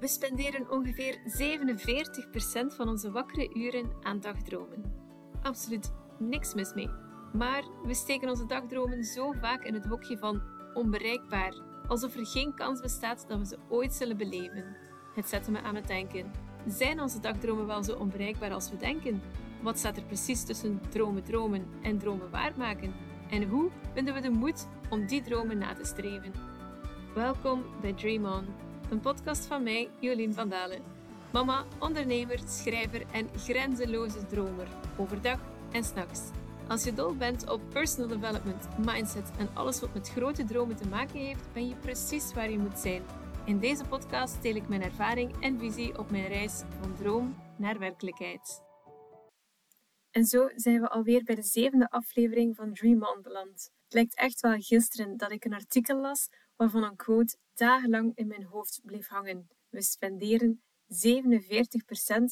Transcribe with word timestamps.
We 0.00 0.08
spenderen 0.08 0.70
ongeveer 0.70 1.18
47% 2.72 2.76
van 2.76 2.88
onze 2.88 3.10
wakkere 3.10 3.54
uren 3.54 3.90
aan 4.02 4.20
dagdromen. 4.20 4.92
Absoluut 5.42 5.92
niks 6.18 6.54
mis 6.54 6.74
mee. 6.74 6.88
Maar 7.32 7.64
we 7.84 7.94
steken 7.94 8.28
onze 8.28 8.46
dagdromen 8.46 9.04
zo 9.04 9.32
vaak 9.32 9.64
in 9.64 9.74
het 9.74 9.84
hokje 9.84 10.18
van 10.18 10.42
onbereikbaar, 10.74 11.54
alsof 11.88 12.16
er 12.16 12.26
geen 12.26 12.54
kans 12.54 12.80
bestaat 12.80 13.24
dat 13.28 13.38
we 13.38 13.46
ze 13.46 13.58
ooit 13.68 13.92
zullen 13.92 14.16
beleven. 14.16 14.76
Het 15.14 15.28
zette 15.28 15.50
me 15.50 15.60
aan 15.60 15.74
het 15.74 15.86
denken. 15.86 16.30
Zijn 16.66 17.00
onze 17.00 17.20
dagdromen 17.20 17.66
wel 17.66 17.82
zo 17.84 17.96
onbereikbaar 17.96 18.52
als 18.52 18.70
we 18.70 18.76
denken? 18.76 19.22
Wat 19.62 19.78
staat 19.78 19.96
er 19.96 20.04
precies 20.04 20.44
tussen 20.44 20.80
dromen 20.88 21.24
dromen 21.24 21.66
en 21.82 21.98
dromen 21.98 22.30
waarmaken? 22.30 22.94
En 23.30 23.48
hoe 23.48 23.70
vinden 23.94 24.14
we 24.14 24.20
de 24.20 24.30
moed 24.30 24.68
om 24.90 25.06
die 25.06 25.22
dromen 25.22 25.58
na 25.58 25.74
te 25.74 25.84
streven? 25.84 26.32
Welkom 27.14 27.64
bij 27.80 27.92
Dream 27.92 28.24
On, 28.24 28.46
een 28.90 29.00
podcast 29.00 29.46
van 29.46 29.62
mij, 29.62 29.90
Jolien 30.00 30.34
van 30.34 30.48
Dalen. 30.48 30.82
Mama, 31.32 31.64
ondernemer, 31.78 32.38
schrijver 32.46 33.06
en 33.12 33.28
grenzeloze 33.38 34.26
dromer, 34.26 34.68
overdag 34.96 35.40
en 35.72 35.84
s'nachts. 35.84 36.30
Als 36.68 36.84
je 36.84 36.94
dol 36.94 37.14
bent 37.14 37.50
op 37.50 37.60
personal 37.68 38.08
development, 38.08 38.68
mindset 38.84 39.30
en 39.38 39.48
alles 39.54 39.80
wat 39.80 39.94
met 39.94 40.08
grote 40.08 40.44
dromen 40.44 40.76
te 40.76 40.88
maken 40.88 41.18
heeft, 41.18 41.52
ben 41.52 41.68
je 41.68 41.74
precies 41.74 42.32
waar 42.32 42.50
je 42.50 42.58
moet 42.58 42.78
zijn. 42.78 43.02
In 43.44 43.58
deze 43.58 43.84
podcast 43.84 44.42
deel 44.42 44.54
ik 44.54 44.68
mijn 44.68 44.82
ervaring 44.82 45.40
en 45.40 45.58
visie 45.58 45.98
op 45.98 46.10
mijn 46.10 46.26
reis 46.26 46.62
van 46.80 46.94
droom 46.94 47.36
naar 47.56 47.78
werkelijkheid. 47.78 48.62
En 50.10 50.24
zo 50.24 50.48
zijn 50.54 50.80
we 50.80 50.88
alweer 50.88 51.24
bij 51.24 51.34
de 51.34 51.42
zevende 51.42 51.90
aflevering 51.90 52.56
van 52.56 52.72
Dream 52.72 53.02
On. 53.02 53.20
Het 53.24 53.70
lijkt 53.88 54.14
echt 54.14 54.40
wel 54.40 54.58
gisteren 54.58 55.16
dat 55.16 55.32
ik 55.32 55.44
een 55.44 55.54
artikel 55.54 56.00
las 56.00 56.28
waarvan 56.60 56.82
een 56.82 56.96
quote 56.96 57.36
dagenlang 57.54 58.16
in 58.16 58.26
mijn 58.26 58.44
hoofd 58.44 58.80
bleef 58.84 59.08
hangen. 59.08 59.48
We 59.68 59.82
spenderen 59.82 60.62
47% 60.86 60.86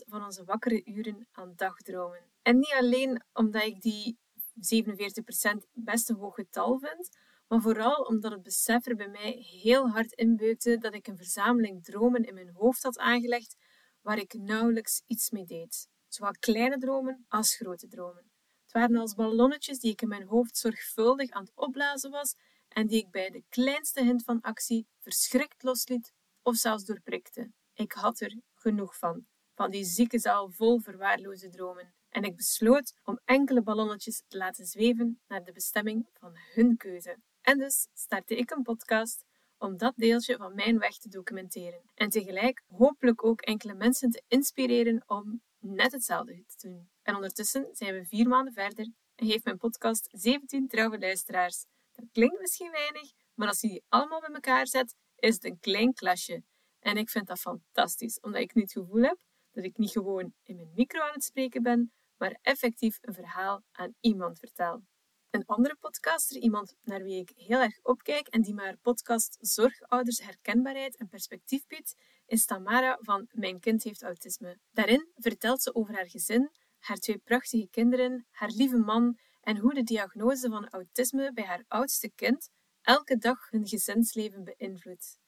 van 0.08 0.24
onze 0.24 0.44
wakkere 0.44 0.84
uren 0.84 1.28
aan 1.32 1.52
dagdromen. 1.56 2.30
En 2.42 2.58
niet 2.58 2.74
alleen 2.78 3.22
omdat 3.32 3.62
ik 3.62 3.80
die 3.80 4.18
47% 4.54 5.68
best 5.72 6.08
een 6.08 6.16
hoog 6.16 6.34
getal 6.34 6.78
vind, 6.78 7.08
maar 7.46 7.60
vooral 7.60 8.02
omdat 8.02 8.32
het 8.32 8.42
besef 8.42 8.86
er 8.86 8.96
bij 8.96 9.08
mij 9.08 9.30
heel 9.62 9.88
hard 9.88 10.12
inbeukte 10.12 10.78
dat 10.78 10.94
ik 10.94 11.06
een 11.06 11.16
verzameling 11.16 11.84
dromen 11.84 12.24
in 12.24 12.34
mijn 12.34 12.50
hoofd 12.50 12.82
had 12.82 12.98
aangelegd 12.98 13.56
waar 14.00 14.18
ik 14.18 14.34
nauwelijks 14.34 15.02
iets 15.06 15.30
mee 15.30 15.44
deed. 15.44 15.88
Zowel 16.08 16.32
kleine 16.38 16.78
dromen 16.78 17.24
als 17.28 17.56
grote 17.56 17.88
dromen. 17.88 18.30
Het 18.62 18.72
waren 18.72 18.96
als 18.96 19.14
ballonnetjes 19.14 19.78
die 19.78 19.92
ik 19.92 20.02
in 20.02 20.08
mijn 20.08 20.26
hoofd 20.26 20.56
zorgvuldig 20.56 21.30
aan 21.30 21.42
het 21.42 21.52
opblazen 21.54 22.10
was 22.10 22.34
en 22.68 22.86
die 22.86 22.98
ik 23.04 23.10
bij 23.10 23.30
de 23.30 23.44
kleinste 23.48 24.04
hint 24.04 24.24
van 24.24 24.40
actie 24.40 24.86
verschrikt 24.98 25.62
losliet 25.62 26.12
of 26.42 26.56
zelfs 26.56 26.84
doorprikte. 26.84 27.50
Ik 27.74 27.92
had 27.92 28.20
er 28.20 28.36
genoeg 28.54 28.96
van, 28.96 29.26
van 29.54 29.70
die 29.70 29.84
zieke 29.84 30.18
zaal 30.18 30.50
vol 30.50 30.78
verwaarloosde 30.78 31.48
dromen. 31.48 31.94
En 32.08 32.22
ik 32.22 32.36
besloot 32.36 32.94
om 33.04 33.20
enkele 33.24 33.62
ballonnetjes 33.62 34.22
te 34.28 34.36
laten 34.36 34.66
zweven 34.66 35.20
naar 35.28 35.44
de 35.44 35.52
bestemming 35.52 36.08
van 36.12 36.36
hun 36.54 36.76
keuze. 36.76 37.18
En 37.40 37.58
dus 37.58 37.88
startte 37.94 38.36
ik 38.36 38.50
een 38.50 38.62
podcast 38.62 39.24
om 39.58 39.76
dat 39.76 39.92
deeltje 39.96 40.36
van 40.36 40.54
mijn 40.54 40.78
weg 40.78 40.98
te 40.98 41.08
documenteren. 41.08 41.82
En 41.94 42.10
tegelijk 42.10 42.62
hopelijk 42.66 43.24
ook 43.24 43.40
enkele 43.40 43.74
mensen 43.74 44.10
te 44.10 44.22
inspireren 44.28 45.02
om 45.06 45.42
net 45.58 45.92
hetzelfde 45.92 46.44
te 46.46 46.68
doen. 46.68 46.90
En 47.02 47.14
ondertussen 47.14 47.68
zijn 47.72 47.94
we 47.94 48.04
vier 48.04 48.28
maanden 48.28 48.52
verder 48.52 48.92
en 49.14 49.26
heeft 49.26 49.44
mijn 49.44 49.58
podcast 49.58 50.08
17 50.12 50.68
trouwe 50.68 50.98
luisteraars. 50.98 51.64
Dat 51.98 52.10
klinkt 52.12 52.40
misschien 52.40 52.70
weinig, 52.70 53.12
maar 53.34 53.48
als 53.48 53.60
je 53.60 53.68
die 53.68 53.84
allemaal 53.88 54.20
bij 54.20 54.30
elkaar 54.32 54.66
zet, 54.66 54.96
is 55.16 55.34
het 55.34 55.44
een 55.44 55.58
klein 55.58 55.92
klasje. 55.92 56.42
En 56.78 56.96
ik 56.96 57.10
vind 57.10 57.26
dat 57.26 57.38
fantastisch, 57.38 58.20
omdat 58.20 58.40
ik 58.40 58.54
nu 58.54 58.62
het 58.62 58.72
gevoel 58.72 59.02
heb 59.02 59.18
dat 59.50 59.64
ik 59.64 59.76
niet 59.76 59.90
gewoon 59.90 60.34
in 60.42 60.56
mijn 60.56 60.72
micro 60.74 61.00
aan 61.00 61.12
het 61.12 61.24
spreken 61.24 61.62
ben, 61.62 61.92
maar 62.16 62.38
effectief 62.42 62.98
een 63.00 63.14
verhaal 63.14 63.62
aan 63.72 63.94
iemand 64.00 64.38
vertel. 64.38 64.82
Een 65.30 65.44
andere 65.46 65.76
podcaster, 65.80 66.36
iemand 66.36 66.74
naar 66.82 67.02
wie 67.02 67.20
ik 67.20 67.32
heel 67.34 67.60
erg 67.60 67.78
opkijk 67.82 68.26
en 68.28 68.42
die 68.42 68.54
maar 68.54 68.76
podcast 68.76 69.36
Zorgouders 69.40 70.20
herkenbaarheid 70.20 70.96
en 70.96 71.08
perspectief 71.08 71.66
biedt, 71.66 71.94
is 72.26 72.44
Tamara 72.44 72.98
van 73.00 73.28
Mijn 73.30 73.60
kind 73.60 73.82
heeft 73.82 74.02
autisme. 74.02 74.58
Daarin 74.70 75.10
vertelt 75.14 75.62
ze 75.62 75.74
over 75.74 75.94
haar 75.94 76.08
gezin, 76.08 76.50
haar 76.78 76.96
twee 76.96 77.18
prachtige 77.18 77.68
kinderen, 77.70 78.26
haar 78.30 78.50
lieve 78.50 78.78
man 78.78 79.18
en 79.40 79.56
hoe 79.56 79.74
de 79.74 79.82
diagnose 79.82 80.48
van 80.48 80.68
autisme 80.68 81.32
bij 81.32 81.44
haar 81.44 81.64
oudste 81.68 82.10
kind 82.14 82.50
elke 82.82 83.16
dag 83.16 83.50
hun 83.50 83.66
gezinsleven 83.66 84.44
beïnvloedt. 84.44 85.18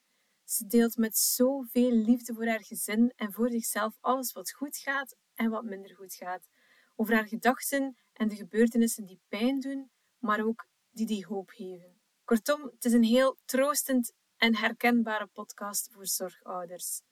Ze 0.44 0.66
deelt 0.66 0.96
met 0.96 1.16
zoveel 1.16 1.92
liefde 1.92 2.34
voor 2.34 2.46
haar 2.46 2.64
gezin 2.64 3.12
en 3.16 3.32
voor 3.32 3.50
zichzelf 3.50 3.96
alles 4.00 4.32
wat 4.32 4.52
goed 4.52 4.76
gaat 4.76 5.16
en 5.34 5.50
wat 5.50 5.64
minder 5.64 5.94
goed 5.94 6.14
gaat. 6.14 6.48
Over 6.96 7.14
haar 7.14 7.28
gedachten 7.28 7.96
en 8.12 8.28
de 8.28 8.36
gebeurtenissen 8.36 9.06
die 9.06 9.20
pijn 9.28 9.60
doen, 9.60 9.90
maar 10.18 10.44
ook 10.44 10.66
die 10.90 11.06
die 11.06 11.26
hoop 11.26 11.50
geven. 11.50 12.00
Kortom, 12.24 12.62
het 12.62 12.84
is 12.84 12.92
een 12.92 13.02
heel 13.04 13.38
troostend 13.44 14.12
en 14.36 14.56
herkenbare 14.56 15.26
podcast 15.26 15.88
voor 15.92 16.06
zorgouders. 16.06 17.02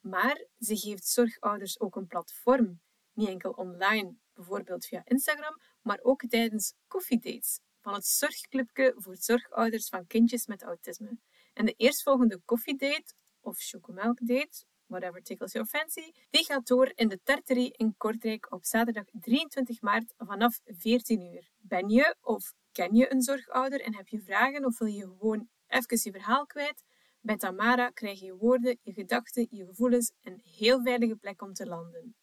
Maar 0.00 0.46
ze 0.58 0.76
geeft 0.76 1.06
zorgouders 1.06 1.80
ook 1.80 1.96
een 1.96 2.06
platform, 2.06 2.80
niet 3.12 3.28
enkel 3.28 3.50
online, 3.50 4.16
bijvoorbeeld 4.34 4.86
via 4.86 5.02
Instagram, 5.04 5.60
maar 5.86 5.98
ook 6.02 6.20
tijdens 6.28 6.72
koffiedates 6.86 7.60
van 7.80 7.94
het 7.94 8.06
Zorgclubje 8.06 8.94
voor 8.96 9.16
zorgouders 9.16 9.88
van 9.88 10.06
kindjes 10.06 10.46
met 10.46 10.62
autisme. 10.62 11.18
En 11.52 11.66
de 11.66 11.74
eerstvolgende 11.76 12.40
koffiedate 12.44 13.14
of 13.40 13.58
chocomelkdate, 13.58 14.64
whatever 14.86 15.22
tickles 15.22 15.52
your 15.52 15.68
fancy, 15.68 16.12
die 16.30 16.44
gaat 16.44 16.66
door 16.66 16.92
in 16.94 17.08
de 17.08 17.20
Tarterie 17.22 17.72
in 17.76 17.94
Kortrijk 17.96 18.52
op 18.52 18.64
zaterdag 18.64 19.04
23 19.20 19.80
maart 19.80 20.14
vanaf 20.16 20.60
14 20.64 21.20
uur. 21.20 21.50
Ben 21.56 21.88
je 21.88 22.16
of 22.20 22.52
ken 22.72 22.94
je 22.94 23.12
een 23.12 23.22
zorgouder 23.22 23.80
en 23.80 23.94
heb 23.94 24.08
je 24.08 24.20
vragen 24.20 24.64
of 24.64 24.78
wil 24.78 24.88
je 24.88 25.00
gewoon 25.00 25.48
even 25.66 25.98
je 26.02 26.10
verhaal 26.10 26.46
kwijt? 26.46 26.84
Bij 27.20 27.36
Tamara 27.36 27.90
krijg 27.90 28.20
je 28.20 28.36
woorden, 28.36 28.78
je 28.82 28.92
gedachten, 28.92 29.46
je 29.50 29.64
gevoelens 29.64 30.12
een 30.22 30.40
heel 30.42 30.82
veilige 30.82 31.16
plek 31.16 31.42
om 31.42 31.52
te 31.52 31.66
landen. 31.66 32.14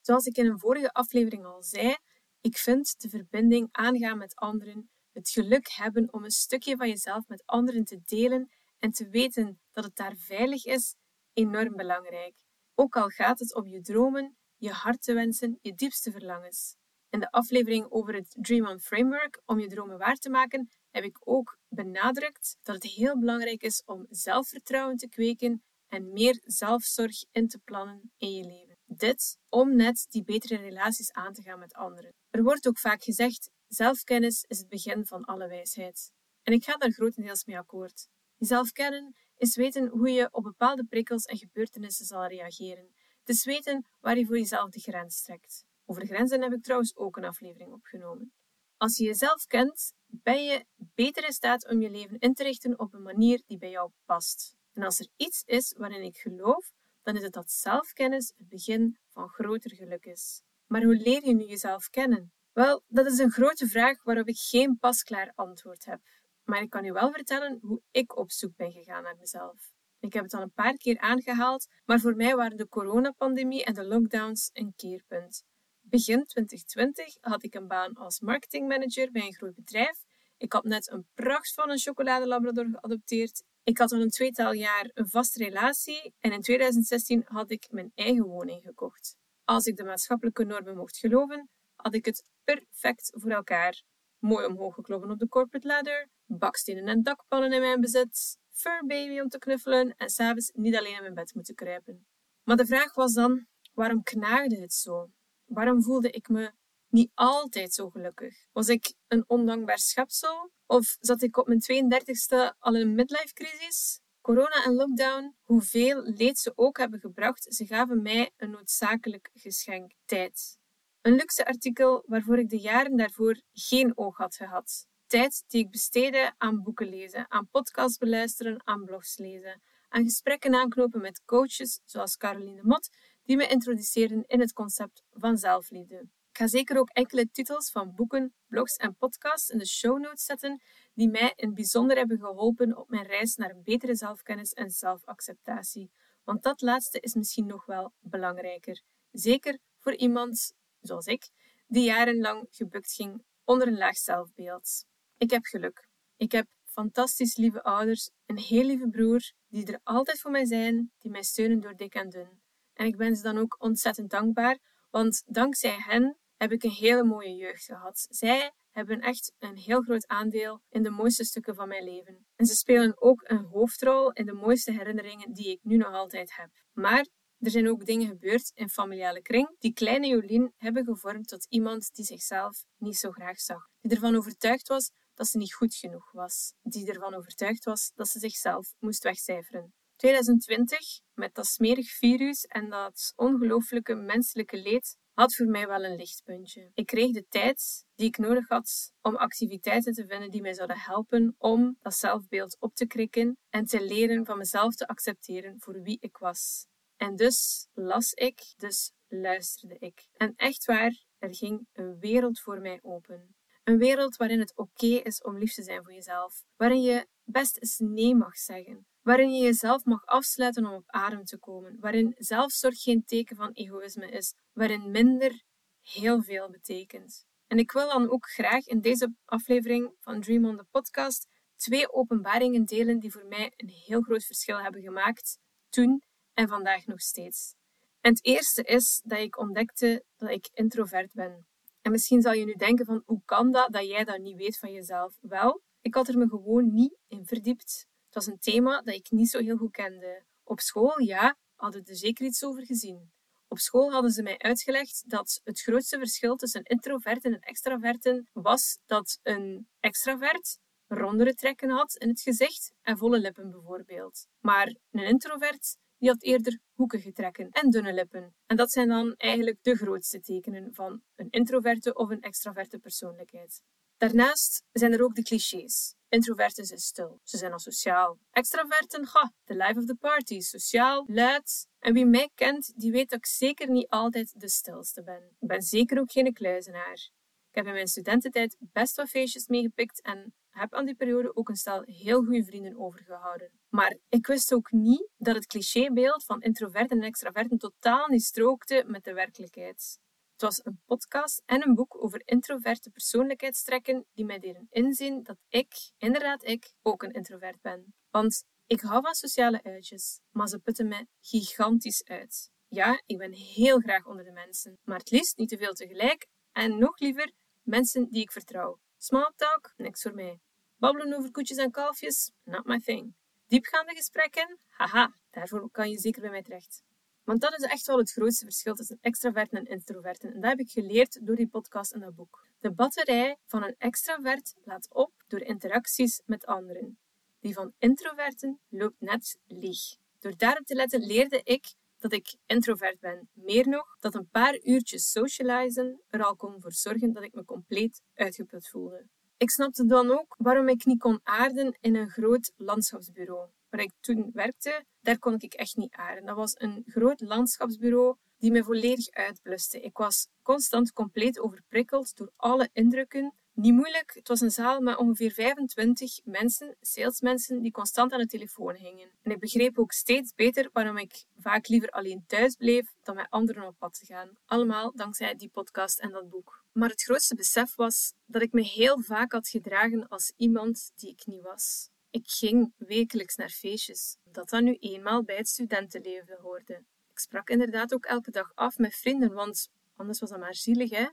Zoals 0.00 0.26
ik 0.26 0.36
in 0.36 0.46
een 0.46 0.58
vorige 0.58 0.92
aflevering 0.92 1.44
al 1.44 1.62
zei, 1.62 1.96
ik 2.44 2.56
vind 2.56 3.00
de 3.00 3.08
verbinding 3.08 3.68
aangaan 3.70 4.18
met 4.18 4.36
anderen, 4.36 4.90
het 5.12 5.30
geluk 5.30 5.68
hebben 5.68 6.12
om 6.12 6.24
een 6.24 6.30
stukje 6.30 6.76
van 6.76 6.88
jezelf 6.88 7.28
met 7.28 7.42
anderen 7.46 7.84
te 7.84 8.00
delen 8.06 8.50
en 8.78 8.90
te 8.90 9.08
weten 9.08 9.60
dat 9.72 9.84
het 9.84 9.96
daar 9.96 10.16
veilig 10.16 10.64
is, 10.64 10.94
enorm 11.32 11.76
belangrijk. 11.76 12.34
Ook 12.74 12.96
al 12.96 13.08
gaat 13.08 13.38
het 13.38 13.54
om 13.54 13.68
je 13.68 13.80
dromen, 13.80 14.36
je 14.56 14.70
hartewensen, 14.70 15.58
je 15.62 15.74
diepste 15.74 16.12
verlangens. 16.12 16.76
In 17.10 17.20
de 17.20 17.30
aflevering 17.30 17.86
over 17.90 18.14
het 18.14 18.36
Dream 18.38 18.66
On 18.66 18.80
Framework 18.80 19.42
om 19.44 19.60
je 19.60 19.68
dromen 19.68 19.98
waar 19.98 20.16
te 20.16 20.30
maken, 20.30 20.70
heb 20.90 21.04
ik 21.04 21.18
ook 21.20 21.58
benadrukt 21.68 22.56
dat 22.62 22.74
het 22.74 22.84
heel 22.84 23.18
belangrijk 23.18 23.62
is 23.62 23.82
om 23.84 24.06
zelfvertrouwen 24.10 24.96
te 24.96 25.08
kweken 25.08 25.62
en 25.88 26.12
meer 26.12 26.40
zelfzorg 26.42 27.24
in 27.32 27.48
te 27.48 27.58
plannen 27.58 28.12
in 28.16 28.34
je 28.34 28.44
leven. 28.44 28.63
Dit 28.86 29.38
om 29.48 29.76
net 29.76 30.06
die 30.08 30.24
betere 30.24 30.56
relaties 30.56 31.12
aan 31.12 31.32
te 31.32 31.42
gaan 31.42 31.58
met 31.58 31.74
anderen. 31.74 32.14
Er 32.30 32.42
wordt 32.42 32.68
ook 32.68 32.78
vaak 32.78 33.02
gezegd: 33.02 33.50
zelfkennis 33.68 34.44
is 34.48 34.58
het 34.58 34.68
begin 34.68 35.06
van 35.06 35.24
alle 35.24 35.48
wijsheid. 35.48 36.12
En 36.42 36.52
ik 36.52 36.64
ga 36.64 36.76
daar 36.76 36.90
grotendeels 36.90 37.44
mee 37.44 37.58
akkoord. 37.58 38.08
Jezelf 38.36 38.72
kennen 38.72 39.14
is 39.36 39.56
weten 39.56 39.88
hoe 39.88 40.10
je 40.10 40.28
op 40.30 40.42
bepaalde 40.42 40.84
prikkels 40.84 41.24
en 41.24 41.36
gebeurtenissen 41.36 42.06
zal 42.06 42.26
reageren. 42.26 42.94
Het 43.18 43.36
is 43.36 43.44
weten 43.44 43.86
waar 44.00 44.18
je 44.18 44.26
voor 44.26 44.38
jezelf 44.38 44.70
de 44.70 44.80
grens 44.80 45.22
trekt. 45.22 45.64
Over 45.84 46.06
grenzen 46.06 46.42
heb 46.42 46.52
ik 46.52 46.62
trouwens 46.62 46.96
ook 46.96 47.16
een 47.16 47.24
aflevering 47.24 47.72
opgenomen. 47.72 48.32
Als 48.76 48.96
je 48.96 49.04
jezelf 49.04 49.46
kent, 49.46 49.92
ben 50.06 50.44
je 50.44 50.64
beter 50.76 51.24
in 51.24 51.32
staat 51.32 51.68
om 51.68 51.80
je 51.80 51.90
leven 51.90 52.18
in 52.18 52.34
te 52.34 52.42
richten 52.42 52.78
op 52.78 52.94
een 52.94 53.02
manier 53.02 53.42
die 53.46 53.58
bij 53.58 53.70
jou 53.70 53.90
past. 54.04 54.56
En 54.72 54.82
als 54.82 54.98
er 54.98 55.08
iets 55.16 55.42
is 55.46 55.74
waarin 55.76 56.02
ik 56.02 56.16
geloof, 56.16 56.72
dan 57.04 57.16
is 57.16 57.22
het 57.22 57.32
dat 57.32 57.50
zelfkennis 57.50 58.32
het 58.36 58.48
begin 58.48 58.98
van 59.08 59.28
groter 59.28 59.74
geluk 59.74 60.04
is. 60.04 60.42
Maar 60.66 60.82
hoe 60.82 60.96
leer 60.96 61.24
je 61.24 61.34
nu 61.34 61.44
jezelf 61.44 61.88
kennen? 61.88 62.32
Wel, 62.52 62.82
dat 62.86 63.06
is 63.06 63.18
een 63.18 63.30
grote 63.30 63.66
vraag 63.66 64.02
waarop 64.02 64.28
ik 64.28 64.38
geen 64.38 64.78
pasklaar 64.78 65.32
antwoord 65.34 65.84
heb. 65.84 66.00
Maar 66.44 66.62
ik 66.62 66.70
kan 66.70 66.84
u 66.84 66.92
wel 66.92 67.12
vertellen 67.12 67.58
hoe 67.62 67.80
ik 67.90 68.16
op 68.16 68.32
zoek 68.32 68.56
ben 68.56 68.72
gegaan 68.72 69.02
naar 69.02 69.16
mezelf. 69.16 69.72
Ik 70.00 70.12
heb 70.12 70.22
het 70.22 70.34
al 70.34 70.42
een 70.42 70.52
paar 70.52 70.76
keer 70.76 70.98
aangehaald, 70.98 71.66
maar 71.84 72.00
voor 72.00 72.16
mij 72.16 72.36
waren 72.36 72.56
de 72.56 72.68
coronapandemie 72.68 73.64
en 73.64 73.74
de 73.74 73.84
lockdowns 73.84 74.50
een 74.52 74.72
keerpunt. 74.76 75.42
Begin 75.80 76.26
2020 76.26 77.16
had 77.20 77.42
ik 77.42 77.54
een 77.54 77.68
baan 77.68 77.94
als 77.94 78.20
marketingmanager 78.20 79.10
bij 79.10 79.26
een 79.26 79.34
groot 79.34 79.54
bedrijf. 79.54 80.04
Ik 80.36 80.52
had 80.52 80.64
net 80.64 80.90
een 80.90 81.06
pracht 81.14 81.54
van 81.54 81.70
een 81.70 81.78
chocoladelabrador 81.78 82.68
geadopteerd. 82.70 83.42
Ik 83.64 83.78
had 83.78 83.92
al 83.92 84.00
een 84.00 84.10
tweetal 84.10 84.52
jaar 84.52 84.90
een 84.94 85.08
vaste 85.08 85.44
relatie 85.44 86.14
en 86.20 86.32
in 86.32 86.40
2016 86.40 87.22
had 87.26 87.50
ik 87.50 87.66
mijn 87.70 87.92
eigen 87.94 88.24
woning 88.24 88.62
gekocht. 88.62 89.16
Als 89.44 89.66
ik 89.66 89.76
de 89.76 89.84
maatschappelijke 89.84 90.44
normen 90.44 90.76
mocht 90.76 90.96
geloven, 90.96 91.48
had 91.74 91.94
ik 91.94 92.04
het 92.04 92.24
perfect 92.44 93.10
voor 93.14 93.30
elkaar. 93.30 93.82
Mooi 94.18 94.46
omhoog 94.46 94.74
geklommen 94.74 95.10
op 95.10 95.18
de 95.18 95.28
corporate 95.28 95.66
ladder, 95.66 96.08
bakstenen 96.26 96.88
en 96.88 97.02
dakpannen 97.02 97.52
in 97.52 97.60
mijn 97.60 97.80
bezit, 97.80 98.38
fur 98.50 98.84
baby 98.86 99.20
om 99.20 99.28
te 99.28 99.38
knuffelen 99.38 99.94
en 99.96 100.10
s'avonds 100.10 100.50
niet 100.54 100.76
alleen 100.76 100.94
in 100.96 101.02
mijn 101.02 101.14
bed 101.14 101.34
moeten 101.34 101.54
kruipen. 101.54 102.06
Maar 102.42 102.56
de 102.56 102.66
vraag 102.66 102.94
was 102.94 103.12
dan, 103.12 103.46
waarom 103.72 104.02
knaagde 104.02 104.60
het 104.60 104.72
zo? 104.72 105.10
Waarom 105.44 105.82
voelde 105.82 106.10
ik 106.10 106.28
me 106.28 106.52
niet 106.94 107.10
altijd 107.14 107.74
zo 107.74 107.90
gelukkig? 107.90 108.46
Was 108.52 108.68
ik 108.68 108.94
een 109.08 109.24
ondankbaar 109.26 109.78
schepsel? 109.78 110.50
Of 110.66 110.96
zat 111.00 111.22
ik 111.22 111.36
op 111.36 111.46
mijn 111.46 111.62
32e 111.62 112.58
al 112.58 112.74
in 112.74 112.80
een 112.80 112.94
midlife 112.94 113.32
crisis? 113.32 114.00
Corona 114.20 114.64
en 114.64 114.74
lockdown, 114.74 115.36
hoeveel 115.42 116.02
leed 116.02 116.38
ze 116.38 116.52
ook 116.54 116.78
hebben 116.78 117.00
gebracht, 117.00 117.54
ze 117.54 117.66
gaven 117.66 118.02
mij 118.02 118.30
een 118.36 118.50
noodzakelijk 118.50 119.30
geschenk: 119.32 119.92
tijd. 120.04 120.58
Een 121.00 121.14
luxe 121.14 121.46
artikel 121.46 122.02
waarvoor 122.06 122.38
ik 122.38 122.48
de 122.48 122.60
jaren 122.60 122.96
daarvoor 122.96 123.40
geen 123.52 123.98
oog 123.98 124.16
had 124.16 124.36
gehad. 124.36 124.86
Tijd 125.06 125.44
die 125.46 125.64
ik 125.64 125.70
besteedde 125.70 126.34
aan 126.38 126.62
boeken 126.62 126.88
lezen, 126.88 127.30
aan 127.30 127.48
podcasts 127.50 127.98
beluisteren, 127.98 128.66
aan 128.66 128.84
blogs 128.84 129.18
lezen, 129.18 129.62
aan 129.88 130.04
gesprekken 130.04 130.54
aanknopen 130.54 131.00
met 131.00 131.22
coaches 131.24 131.80
zoals 131.84 132.16
Caroline 132.16 132.62
Mot, 132.62 132.88
die 133.24 133.36
me 133.36 133.46
introduceerden 133.46 134.24
in 134.26 134.40
het 134.40 134.52
concept 134.52 135.02
van 135.10 135.36
zelfliefde. 135.36 136.08
Ik 136.34 136.40
ga 136.40 136.46
zeker 136.46 136.78
ook 136.78 136.88
enkele 136.88 137.30
titels 137.30 137.70
van 137.70 137.94
boeken, 137.94 138.34
blogs 138.46 138.76
en 138.76 138.96
podcasts 138.96 139.48
in 139.50 139.58
de 139.58 139.66
show 139.66 140.00
notes 140.00 140.24
zetten 140.24 140.62
die 140.94 141.08
mij 141.08 141.32
in 141.36 141.46
het 141.46 141.54
bijzonder 141.54 141.96
hebben 141.96 142.18
geholpen 142.18 142.76
op 142.76 142.88
mijn 142.88 143.06
reis 143.06 143.36
naar 143.36 143.50
een 143.50 143.62
betere 143.62 143.94
zelfkennis 143.94 144.52
en 144.52 144.70
zelfacceptatie. 144.70 145.90
Want 146.24 146.42
dat 146.42 146.60
laatste 146.60 147.00
is 147.00 147.14
misschien 147.14 147.46
nog 147.46 147.66
wel 147.66 147.92
belangrijker. 148.00 148.82
Zeker 149.10 149.58
voor 149.78 149.94
iemand, 149.94 150.52
zoals 150.80 151.06
ik, 151.06 151.30
die 151.66 151.84
jarenlang 151.84 152.46
gebukt 152.50 152.92
ging 152.92 153.24
onder 153.44 153.66
een 153.66 153.78
laag 153.78 153.96
zelfbeeld. 153.96 154.84
Ik 155.16 155.30
heb 155.30 155.44
geluk. 155.44 155.88
Ik 156.16 156.32
heb 156.32 156.46
fantastisch 156.64 157.36
lieve 157.36 157.62
ouders, 157.62 158.10
een 158.26 158.38
heel 158.38 158.64
lieve 158.64 158.88
broer, 158.88 159.32
die 159.48 159.66
er 159.66 159.80
altijd 159.82 160.20
voor 160.20 160.30
mij 160.30 160.44
zijn, 160.46 160.92
die 160.98 161.10
mij 161.10 161.22
steunen 161.22 161.60
door 161.60 161.76
dik 161.76 161.94
en 161.94 162.10
dun. 162.10 162.42
En 162.72 162.86
ik 162.86 162.96
ben 162.96 163.16
ze 163.16 163.22
dan 163.22 163.38
ook 163.38 163.56
ontzettend 163.58 164.10
dankbaar, 164.10 164.58
want 164.90 165.22
dankzij 165.26 165.76
hen 165.78 166.18
heb 166.36 166.52
ik 166.52 166.62
een 166.62 166.70
hele 166.70 167.04
mooie 167.04 167.34
jeugd 167.34 167.64
gehad. 167.64 168.06
Zij 168.10 168.52
hebben 168.70 169.00
echt 169.00 169.32
een 169.38 169.56
heel 169.56 169.82
groot 169.82 170.06
aandeel 170.06 170.60
in 170.68 170.82
de 170.82 170.90
mooiste 170.90 171.24
stukken 171.24 171.54
van 171.54 171.68
mijn 171.68 171.84
leven. 171.84 172.26
En 172.36 172.46
ze 172.46 172.54
spelen 172.54 173.02
ook 173.02 173.20
een 173.24 173.44
hoofdrol 173.44 174.12
in 174.12 174.26
de 174.26 174.32
mooiste 174.32 174.72
herinneringen 174.72 175.32
die 175.32 175.50
ik 175.50 175.58
nu 175.62 175.76
nog 175.76 175.92
altijd 175.92 176.36
heb. 176.36 176.50
Maar 176.72 177.06
er 177.38 177.50
zijn 177.50 177.68
ook 177.68 177.86
dingen 177.86 178.08
gebeurd 178.08 178.50
in 178.54 178.68
familiale 178.68 179.22
kring 179.22 179.56
die 179.58 179.72
kleine 179.72 180.06
Jolien 180.06 180.52
hebben 180.56 180.84
gevormd 180.84 181.28
tot 181.28 181.46
iemand 181.48 181.94
die 181.94 182.04
zichzelf 182.04 182.64
niet 182.76 182.96
zo 182.96 183.10
graag 183.10 183.40
zag. 183.40 183.68
Die 183.80 183.90
ervan 183.90 184.16
overtuigd 184.16 184.68
was 184.68 184.90
dat 185.14 185.26
ze 185.26 185.38
niet 185.38 185.54
goed 185.54 185.74
genoeg 185.74 186.12
was. 186.12 186.54
Die 186.62 186.92
ervan 186.92 187.14
overtuigd 187.14 187.64
was 187.64 187.92
dat 187.94 188.08
ze 188.08 188.18
zichzelf 188.18 188.74
moest 188.78 189.02
wegcijferen. 189.02 189.74
2020, 189.96 190.78
met 191.14 191.34
dat 191.34 191.46
smerig 191.46 191.90
virus 191.90 192.44
en 192.44 192.68
dat 192.68 193.12
ongelooflijke 193.16 193.94
menselijke 193.94 194.56
leed, 194.56 194.96
had 195.14 195.34
voor 195.34 195.46
mij 195.46 195.66
wel 195.66 195.84
een 195.84 195.96
lichtpuntje. 195.96 196.70
Ik 196.74 196.86
kreeg 196.86 197.12
de 197.12 197.26
tijd 197.28 197.84
die 197.94 198.06
ik 198.06 198.18
nodig 198.18 198.48
had 198.48 198.92
om 199.02 199.16
activiteiten 199.16 199.92
te 199.92 200.06
vinden 200.06 200.30
die 200.30 200.42
mij 200.42 200.54
zouden 200.54 200.78
helpen 200.78 201.34
om 201.38 201.76
dat 201.80 201.94
zelfbeeld 201.94 202.56
op 202.60 202.74
te 202.74 202.86
krikken 202.86 203.38
en 203.50 203.64
te 203.64 203.84
leren 203.84 204.24
van 204.24 204.38
mezelf 204.38 204.74
te 204.74 204.86
accepteren 204.86 205.60
voor 205.60 205.82
wie 205.82 205.98
ik 206.00 206.16
was. 206.16 206.66
En 206.96 207.16
dus 207.16 207.68
las 207.72 208.12
ik, 208.12 208.54
dus 208.56 208.92
luisterde 209.08 209.76
ik. 209.78 210.08
En 210.12 210.32
echt 210.36 210.64
waar, 210.64 211.04
er 211.18 211.34
ging 211.34 211.66
een 211.72 211.98
wereld 211.98 212.40
voor 212.40 212.60
mij 212.60 212.78
open. 212.82 213.34
Een 213.64 213.78
wereld 213.78 214.16
waarin 214.16 214.40
het 214.40 214.56
oké 214.56 214.86
is 214.86 215.22
om 215.22 215.38
lief 215.38 215.54
te 215.54 215.62
zijn 215.62 215.82
voor 215.82 215.92
jezelf, 215.92 216.42
waarin 216.56 216.82
je 216.82 217.06
best 217.22 217.56
eens 217.56 217.78
nee 217.78 218.14
mag 218.14 218.36
zeggen, 218.36 218.86
waarin 219.04 219.34
je 219.34 219.42
jezelf 219.42 219.84
mag 219.84 220.06
afsluiten 220.06 220.66
om 220.66 220.74
op 220.74 220.84
adem 220.86 221.24
te 221.24 221.38
komen, 221.38 221.76
waarin 221.80 222.14
zelfzorg 222.18 222.82
geen 222.82 223.04
teken 223.04 223.36
van 223.36 223.52
egoïsme 223.52 224.10
is, 224.10 224.34
waarin 224.52 224.90
minder 224.90 225.42
heel 225.82 226.22
veel 226.22 226.50
betekent. 226.50 227.26
En 227.46 227.58
ik 227.58 227.72
wil 227.72 227.88
dan 227.88 228.10
ook 228.10 228.28
graag 228.28 228.66
in 228.66 228.80
deze 228.80 229.14
aflevering 229.24 229.94
van 230.00 230.20
Dream 230.20 230.44
on 230.44 230.56
the 230.56 230.64
Podcast 230.70 231.28
twee 231.56 231.92
openbaringen 231.92 232.64
delen 232.64 232.98
die 232.98 233.12
voor 233.12 233.26
mij 233.26 233.52
een 233.56 233.68
heel 233.68 234.00
groot 234.00 234.24
verschil 234.24 234.60
hebben 234.60 234.82
gemaakt 234.82 235.38
toen 235.68 236.02
en 236.34 236.48
vandaag 236.48 236.86
nog 236.86 237.00
steeds. 237.00 237.54
En 238.00 238.10
het 238.10 238.24
eerste 238.24 238.62
is 238.62 239.00
dat 239.04 239.18
ik 239.18 239.38
ontdekte 239.38 240.04
dat 240.16 240.30
ik 240.30 240.48
introvert 240.52 241.12
ben. 241.12 241.46
En 241.82 241.90
misschien 241.90 242.22
zal 242.22 242.32
je 242.32 242.44
nu 242.44 242.54
denken 242.54 242.84
van 242.84 243.02
hoe 243.04 243.22
kan 243.24 243.52
dat 243.52 243.72
dat 243.72 243.86
jij 243.86 244.04
dat 244.04 244.18
niet 244.18 244.36
weet 244.36 244.58
van 244.58 244.72
jezelf? 244.72 245.16
Wel, 245.20 245.62
ik 245.80 245.94
had 245.94 246.08
er 246.08 246.18
me 246.18 246.28
gewoon 246.28 246.74
niet 246.74 246.96
in 247.08 247.26
verdiept. 247.26 247.86
Het 248.14 248.24
was 248.24 248.34
een 248.34 248.40
thema 248.40 248.82
dat 248.82 248.94
ik 248.94 249.10
niet 249.10 249.30
zo 249.30 249.38
heel 249.38 249.56
goed 249.56 249.70
kende. 249.70 250.22
Op 250.44 250.60
school, 250.60 251.00
ja, 251.00 251.36
hadden 251.54 251.84
er 251.84 251.96
zeker 251.96 252.24
iets 252.24 252.44
over 252.44 252.66
gezien. 252.66 253.12
Op 253.48 253.58
school 253.58 253.92
hadden 253.92 254.10
ze 254.10 254.22
mij 254.22 254.38
uitgelegd 254.38 255.04
dat 255.06 255.40
het 255.44 255.60
grootste 255.60 255.98
verschil 255.98 256.36
tussen 256.36 256.62
introverten 256.62 257.32
en 257.32 257.40
extraverten 257.40 258.28
was 258.32 258.78
dat 258.86 259.18
een 259.22 259.68
extravert 259.80 260.58
rondere 260.86 261.34
trekken 261.34 261.70
had 261.70 261.96
in 261.96 262.08
het 262.08 262.20
gezicht 262.20 262.72
en 262.82 262.98
volle 262.98 263.18
lippen 263.18 263.50
bijvoorbeeld. 263.50 264.26
Maar 264.40 264.76
een 264.90 265.04
introvert 265.04 265.76
die 265.98 266.08
had 266.08 266.22
eerder 266.22 266.58
hoekige 266.72 267.12
trekken 267.12 267.50
en 267.50 267.70
dunne 267.70 267.92
lippen. 267.92 268.34
En 268.46 268.56
dat 268.56 268.70
zijn 268.70 268.88
dan 268.88 269.14
eigenlijk 269.16 269.58
de 269.62 269.76
grootste 269.76 270.20
tekenen 270.20 270.74
van 270.74 271.02
een 271.14 271.30
introverte 271.30 271.94
of 271.94 272.10
een 272.10 272.20
extraverte 272.20 272.78
persoonlijkheid. 272.78 273.62
Daarnaast 273.96 274.64
zijn 274.72 274.92
er 274.92 275.02
ook 275.02 275.14
de 275.14 275.22
clichés. 275.22 275.94
Introverten 276.14 276.64
zijn 276.64 276.80
stil, 276.80 277.20
ze 277.22 277.36
zijn 277.36 277.52
asociaal. 277.52 278.18
Extraverten, 278.30 279.06
ga, 279.06 279.32
the 279.44 279.54
life 279.54 279.78
of 279.78 279.84
the 279.84 279.94
party, 279.94 280.40
sociaal, 280.40 281.04
luid. 281.06 281.68
En 281.78 281.92
wie 281.92 282.06
mij 282.06 282.30
kent, 282.34 282.72
die 282.76 282.92
weet 282.92 283.10
dat 283.10 283.18
ik 283.18 283.26
zeker 283.26 283.70
niet 283.70 283.88
altijd 283.88 284.40
de 284.40 284.48
stilste 284.48 285.02
ben. 285.02 285.36
Ik 285.40 285.48
ben 285.48 285.62
zeker 285.62 285.98
ook 285.98 286.12
geen 286.12 286.32
kluizenaar. 286.32 287.10
Ik 287.48 287.54
heb 287.54 287.66
in 287.66 287.72
mijn 287.72 287.86
studententijd 287.86 288.56
best 288.58 288.96
wat 288.96 289.08
feestjes 289.08 289.46
meegepikt 289.46 290.02
en 290.02 290.34
heb 290.50 290.74
aan 290.74 290.84
die 290.84 290.94
periode 290.94 291.36
ook 291.36 291.48
een 291.48 291.56
stel 291.56 291.82
heel 291.82 292.24
goede 292.24 292.44
vrienden 292.44 292.78
overgehouden. 292.78 293.50
Maar 293.68 293.96
ik 294.08 294.26
wist 294.26 294.52
ook 294.52 294.72
niet 294.72 295.08
dat 295.16 295.34
het 295.34 295.46
clichébeeld 295.46 296.24
van 296.24 296.40
introverten 296.40 296.98
en 296.98 297.04
extraverten 297.04 297.58
totaal 297.58 298.08
niet 298.08 298.22
strookte 298.22 298.84
met 298.86 299.04
de 299.04 299.12
werkelijkheid. 299.12 299.98
Was 300.44 300.64
een 300.64 300.80
podcast 300.86 301.42
en 301.46 301.66
een 301.66 301.74
boek 301.74 302.04
over 302.04 302.22
introverte 302.24 302.90
persoonlijkheidstrekken 302.90 304.06
die 304.12 304.24
mij 304.24 304.38
deden 304.38 304.66
inzien 304.70 305.22
dat 305.22 305.36
ik, 305.48 305.92
inderdaad 305.98 306.44
ik, 306.44 306.72
ook 306.82 307.02
een 307.02 307.12
introvert 307.12 307.60
ben. 307.60 307.94
Want 308.10 308.44
ik 308.66 308.80
hou 308.80 309.02
van 309.02 309.14
sociale 309.14 309.62
uitjes, 309.62 310.20
maar 310.30 310.48
ze 310.48 310.58
putten 310.58 310.88
mij 310.88 311.06
gigantisch 311.20 312.04
uit. 312.04 312.50
Ja, 312.68 313.02
ik 313.06 313.18
ben 313.18 313.32
heel 313.32 313.78
graag 313.78 314.06
onder 314.06 314.24
de 314.24 314.32
mensen, 314.32 314.78
maar 314.82 314.98
het 314.98 315.10
liefst 315.10 315.36
niet 315.36 315.48
te 315.48 315.56
veel 315.56 315.72
tegelijk 315.72 316.26
en 316.52 316.78
nog 316.78 316.98
liever 316.98 317.32
mensen 317.62 318.08
die 318.10 318.22
ik 318.22 318.32
vertrouw. 318.32 318.78
Small 318.96 319.32
talk, 319.36 319.72
niks 319.76 320.02
voor 320.02 320.14
mij. 320.14 320.40
Babbelen 320.76 321.16
over 321.16 321.30
koetjes 321.30 321.56
en 321.56 321.70
kalfjes, 321.70 322.30
not 322.42 322.64
my 322.64 322.80
thing. 322.80 323.14
Diepgaande 323.46 323.94
gesprekken, 323.94 324.58
haha, 324.66 325.18
daarvoor 325.30 325.70
kan 325.70 325.90
je 325.90 325.98
zeker 325.98 326.20
bij 326.20 326.30
mij 326.30 326.42
terecht. 326.42 326.82
Want 327.24 327.40
dat 327.40 327.58
is 327.58 327.62
echt 327.62 327.86
wel 327.86 327.98
het 327.98 328.12
grootste 328.12 328.44
verschil 328.44 328.74
tussen 328.74 328.98
extraverten 329.00 329.58
en 329.58 329.66
introverten. 329.66 330.34
En 330.34 330.40
dat 330.40 330.50
heb 330.50 330.58
ik 330.58 330.70
geleerd 330.70 331.26
door 331.26 331.36
die 331.36 331.48
podcast 331.48 331.92
en 331.92 332.00
dat 332.00 332.14
boek. 332.14 332.46
De 332.60 332.70
batterij 332.70 333.36
van 333.46 333.62
een 333.62 333.74
extravert 333.78 334.54
laat 334.64 334.88
op 334.92 335.12
door 335.26 335.40
interacties 335.40 336.20
met 336.24 336.46
anderen. 336.46 336.98
Die 337.40 337.54
van 337.54 337.72
introverten 337.78 338.60
loopt 338.68 339.00
net 339.00 339.38
leeg. 339.46 339.96
Door 340.18 340.36
daarop 340.36 340.64
te 340.64 340.74
letten 340.74 341.00
leerde 341.06 341.40
ik 341.44 341.74
dat 341.98 342.12
ik 342.12 342.34
introvert 342.46 343.00
ben. 343.00 343.28
Meer 343.32 343.68
nog, 343.68 343.96
dat 344.00 344.14
een 344.14 344.28
paar 344.28 344.58
uurtjes 344.62 345.10
socializen 345.10 346.00
er 346.10 346.24
al 346.24 346.36
kon 346.36 346.60
voor 346.60 346.72
zorgen 346.72 347.12
dat 347.12 347.22
ik 347.22 347.34
me 347.34 347.44
compleet 347.44 348.02
uitgeput 348.14 348.68
voelde. 348.68 349.06
Ik 349.36 349.50
snapte 349.50 349.86
dan 349.86 350.10
ook 350.10 350.34
waarom 350.38 350.68
ik 350.68 350.84
niet 350.84 351.00
kon 351.00 351.20
aarden 351.22 351.76
in 351.80 351.94
een 351.94 352.10
groot 352.10 352.52
landschapsbureau 352.56 353.48
waar 353.74 353.84
ik 353.84 353.92
toen 354.00 354.30
werkte, 354.32 354.84
daar 355.00 355.18
kon 355.18 355.34
ik 355.38 355.54
echt 355.54 355.76
niet 355.76 355.94
aarden. 355.94 356.26
Dat 356.26 356.36
was 356.36 356.54
een 356.56 356.82
groot 356.86 357.20
landschapsbureau 357.20 358.16
die 358.38 358.50
me 358.50 358.64
volledig 358.64 359.10
uitbluste. 359.10 359.80
Ik 359.80 359.96
was 359.96 360.28
constant 360.42 360.92
compleet 360.92 361.38
overprikkeld 361.38 362.16
door 362.16 362.30
alle 362.36 362.68
indrukken. 362.72 363.34
Niet 363.52 363.72
moeilijk, 363.72 364.14
het 364.14 364.28
was 364.28 364.40
een 364.40 364.50
zaal 364.50 364.80
met 364.80 364.96
ongeveer 364.96 365.32
25 365.32 366.20
mensen, 366.24 366.76
salesmensen, 366.80 367.62
die 367.62 367.70
constant 367.70 368.12
aan 368.12 368.18
de 368.18 368.26
telefoon 368.26 368.74
hingen. 368.74 369.10
En 369.22 369.30
ik 369.30 369.40
begreep 369.40 369.78
ook 369.78 369.92
steeds 369.92 370.34
beter 370.34 370.68
waarom 370.72 370.98
ik 370.98 371.24
vaak 371.38 371.68
liever 371.68 371.90
alleen 371.90 372.24
thuis 372.26 372.54
bleef 372.54 372.94
dan 373.02 373.14
met 373.14 373.26
anderen 373.30 373.66
op 373.66 373.78
pad 373.78 373.94
te 373.94 374.06
gaan. 374.06 374.30
Allemaal 374.46 374.92
dankzij 374.94 375.34
die 375.34 375.48
podcast 375.48 375.98
en 375.98 376.10
dat 376.10 376.28
boek. 376.28 376.64
Maar 376.72 376.88
het 376.88 377.02
grootste 377.02 377.34
besef 377.34 377.74
was 377.74 378.12
dat 378.26 378.42
ik 378.42 378.52
me 378.52 378.62
heel 378.62 379.02
vaak 379.02 379.32
had 379.32 379.48
gedragen 379.48 380.08
als 380.08 380.32
iemand 380.36 380.92
die 380.94 381.10
ik 381.10 381.26
niet 381.26 381.42
was. 381.42 381.92
Ik 382.14 382.30
ging 382.30 382.72
wekelijks 382.76 383.36
naar 383.36 383.48
feestjes, 383.48 384.16
dat 384.24 384.48
dan 384.48 384.64
nu 384.64 384.76
eenmaal 384.80 385.22
bij 385.22 385.36
het 385.36 385.48
studentenleven 385.48 386.38
hoorde. 386.40 386.74
Ik 387.10 387.18
sprak 387.18 387.48
inderdaad 387.48 387.94
ook 387.94 388.04
elke 388.04 388.30
dag 388.30 388.52
af 388.54 388.78
met 388.78 388.94
vrienden, 388.94 389.32
want 389.32 389.68
anders 389.96 390.18
was 390.18 390.30
dat 390.30 390.38
maar 390.38 390.54
zielig, 390.54 390.90
hè? 390.90 391.06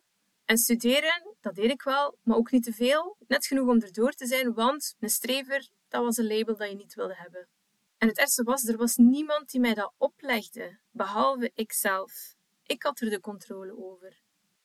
En 0.46 0.58
studeren, 0.58 1.36
dat 1.40 1.56
deed 1.56 1.72
ik 1.72 1.82
wel, 1.82 2.18
maar 2.24 2.38
ook 2.38 2.52
niet 2.52 2.64
te 2.64 2.74
veel. 2.74 3.18
Net 3.28 3.46
genoeg 3.46 3.68
om 3.68 3.82
erdoor 3.82 4.12
te 4.12 4.26
zijn, 4.26 4.54
want 4.54 4.96
een 5.00 5.10
strever, 5.10 5.70
dat 5.88 6.04
was 6.04 6.18
een 6.18 6.28
label 6.28 6.58
dat 6.58 6.70
je 6.70 6.76
niet 6.76 6.94
wilde 6.94 7.16
hebben. 7.16 7.48
En 7.98 8.08
het 8.08 8.18
ergste 8.18 8.44
was, 8.44 8.64
er 8.64 8.78
was 8.78 8.96
niemand 8.96 9.50
die 9.50 9.62
mij 9.62 9.74
dat 9.74 9.94
oplegde, 9.98 10.80
behalve 10.92 11.52
ikzelf. 11.54 12.36
Ik 12.64 12.84
had 12.84 13.00
er 13.00 13.10
de 13.10 13.20
controle 13.20 13.78
over. 13.78 14.22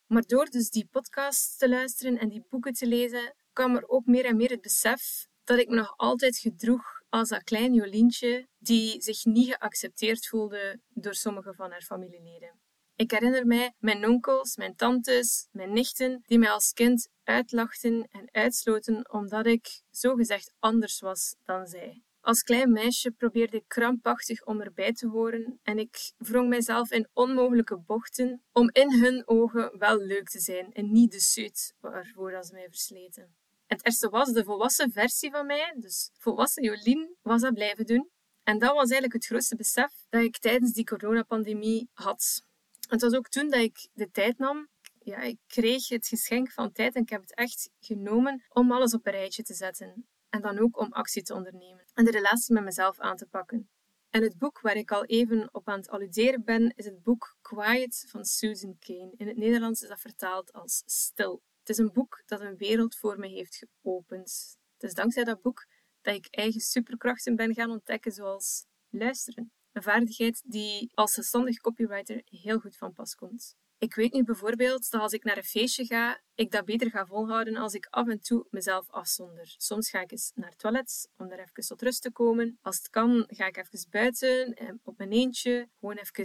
Maar 0.07 0.23
door 0.27 0.51
dus 0.51 0.71
die 0.71 0.89
podcasts 0.91 1.57
te 1.57 1.69
luisteren 1.69 2.19
en 2.19 2.29
die 2.29 2.45
boeken 2.49 2.73
te 2.73 2.87
lezen, 2.87 3.35
kwam 3.53 3.77
er 3.77 3.89
ook 3.89 4.07
meer 4.07 4.25
en 4.25 4.37
meer 4.37 4.51
het 4.51 4.61
besef 4.61 5.27
dat 5.47 5.59
ik 5.59 5.69
me 5.69 5.75
nog 5.75 5.97
altijd 5.97 6.39
gedroeg 6.39 7.03
als 7.09 7.29
dat 7.29 7.43
klein 7.43 7.73
Jolientje 7.73 8.49
die 8.59 9.03
zich 9.03 9.25
niet 9.25 9.47
geaccepteerd 9.49 10.27
voelde 10.27 10.81
door 10.89 11.15
sommige 11.15 11.55
van 11.55 11.71
haar 11.71 11.83
familieleden. 11.83 12.61
Ik 12.97 13.11
herinner 13.11 13.47
mij 13.47 13.75
mijn 13.79 14.07
onkels, 14.07 14.57
mijn 14.57 14.75
tantes, 14.75 15.49
mijn 15.51 15.73
nichten, 15.73 16.23
die 16.27 16.39
mij 16.39 16.51
als 16.51 16.73
kind 16.73 17.09
uitlachten 17.23 18.09
en 18.11 18.29
uitsloten 18.31 19.11
omdat 19.13 19.47
ik 19.47 19.83
zogezegd 19.91 20.53
anders 20.59 21.01
was 21.01 21.37
dan 21.45 21.67
zij. 21.67 22.03
Als 22.21 22.43
klein 22.43 22.73
meisje 22.73 23.11
probeerde 23.11 23.57
ik 23.57 23.69
krampachtig 23.69 24.45
om 24.45 24.61
erbij 24.61 24.93
te 24.93 25.09
horen 25.09 25.61
en 25.63 25.79
ik 25.79 26.13
wrong 26.17 26.49
mijzelf 26.49 26.91
in 26.91 27.09
onmogelijke 27.13 27.79
bochten 27.79 28.43
om 28.53 28.71
in 28.73 28.93
hun 28.93 29.29
ogen 29.29 29.79
wel 29.79 29.99
leuk 29.99 30.29
te 30.29 30.41
zijn 30.41 30.73
en 30.73 30.93
niet 30.93 31.13
de 31.13 31.21
suit 31.21 31.75
waarvoor 31.81 32.45
ze 32.45 32.53
mij 32.53 32.69
versleten. 32.69 33.37
Het 33.67 33.85
eerste 33.85 34.09
was 34.09 34.33
de 34.33 34.45
volwassen 34.45 34.93
versie 34.93 35.31
van 35.31 35.47
mij, 35.47 35.75
dus 35.79 36.11
volwassen 36.19 36.63
Jolien, 36.63 37.17
was 37.23 37.41
dat 37.41 37.55
blijven 37.55 37.87
doen. 37.87 38.11
En 38.43 38.59
dat 38.59 38.71
was 38.71 38.91
eigenlijk 38.91 39.13
het 39.13 39.27
grootste 39.27 39.57
besef 39.57 39.93
dat 40.09 40.23
ik 40.23 40.39
tijdens 40.39 40.73
die 40.73 40.85
coronapandemie 40.85 41.89
had. 41.93 42.43
Het 42.89 43.01
was 43.01 43.15
ook 43.15 43.29
toen 43.29 43.51
dat 43.51 43.61
ik 43.61 43.89
de 43.93 44.11
tijd 44.11 44.39
nam. 44.39 44.69
Ja, 44.99 45.21
ik 45.21 45.39
kreeg 45.47 45.89
het 45.89 46.07
geschenk 46.07 46.51
van 46.51 46.73
tijd 46.73 46.95
en 46.95 47.03
ik 47.03 47.09
heb 47.09 47.21
het 47.21 47.35
echt 47.35 47.71
genomen 47.81 48.45
om 48.49 48.73
alles 48.73 48.95
op 48.95 49.07
een 49.07 49.13
rijtje 49.13 49.43
te 49.43 49.55
zetten. 49.55 50.07
En 50.29 50.41
dan 50.41 50.59
ook 50.59 50.79
om 50.79 50.93
actie 50.93 51.23
te 51.23 51.35
ondernemen 51.35 51.85
en 51.95 52.05
de 52.05 52.11
relatie 52.11 52.55
met 52.55 52.65
mezelf 52.65 52.99
aan 52.99 53.17
te 53.17 53.27
pakken. 53.27 53.69
En 54.11 54.23
het 54.23 54.39
boek 54.39 54.61
waar 54.61 54.77
ik 54.77 54.91
al 54.91 55.05
even 55.05 55.49
op 55.53 55.69
aan 55.69 55.79
het 55.79 55.89
alluderen 55.89 56.45
ben, 56.45 56.73
is 56.77 56.85
het 56.85 57.03
boek 57.03 57.37
Quiet 57.43 58.05
van 58.09 58.25
Susan 58.25 58.77
Kane. 58.79 59.13
In 59.17 59.27
het 59.27 59.37
Nederlands 59.37 59.83
is 59.83 59.89
dat 59.89 60.01
vertaald 60.01 60.53
als 60.53 60.83
Stil. 60.85 61.43
Het 61.67 61.79
is 61.79 61.85
een 61.85 61.93
boek 61.93 62.23
dat 62.27 62.41
een 62.41 62.57
wereld 62.57 62.97
voor 62.97 63.19
me 63.19 63.27
heeft 63.27 63.67
geopend. 63.83 64.57
Het 64.73 64.83
is 64.83 64.95
dankzij 64.95 65.25
dat 65.25 65.43
boek 65.43 65.67
dat 66.01 66.15
ik 66.15 66.27
eigen 66.31 66.61
superkrachten 66.61 67.37
ben 67.37 67.55
gaan 67.55 67.71
ontdekken, 67.71 68.13
zoals 68.13 68.67
luisteren. 68.91 69.53
Een 69.73 69.83
vaardigheid 69.83 70.43
die 70.45 70.91
als 70.95 71.13
zelfstandig 71.13 71.57
copywriter 71.57 72.23
heel 72.25 72.59
goed 72.59 72.77
van 72.77 72.93
pas 72.93 73.15
komt. 73.15 73.57
Ik 73.79 73.95
weet 73.95 74.13
nu 74.13 74.25
bijvoorbeeld 74.25 74.91
dat 74.91 75.01
als 75.01 75.13
ik 75.13 75.25
naar 75.25 75.37
een 75.37 75.45
feestje 75.45 75.85
ga, 75.85 76.21
ik 76.35 76.51
dat 76.51 76.65
beter 76.65 76.91
ga 76.91 77.07
volhouden 77.07 77.57
als 77.57 77.75
ik 77.75 77.87
af 77.91 78.09
en 78.09 78.21
toe 78.21 78.47
mezelf 78.51 78.91
afzonder. 78.91 79.55
Soms 79.57 79.91
ga 79.91 80.01
ik 80.01 80.11
eens 80.11 80.33
naar 80.35 80.51
het 80.51 80.59
toilet 80.59 81.09
om 81.17 81.29
daar 81.29 81.39
even 81.39 81.67
tot 81.67 81.83
rust 81.83 82.03
te 82.03 82.13
komen. 82.13 82.59
Als 82.63 82.77
het 82.77 82.91
kan, 82.91 83.25
ga 83.27 83.47
ik 83.47 83.57
even 83.57 83.91
buiten, 83.91 84.55
eh, 84.55 84.73
op 84.83 84.99
mijn 84.99 85.13
eentje, 85.13 85.69
gewoon 85.79 85.97
even 85.97 86.25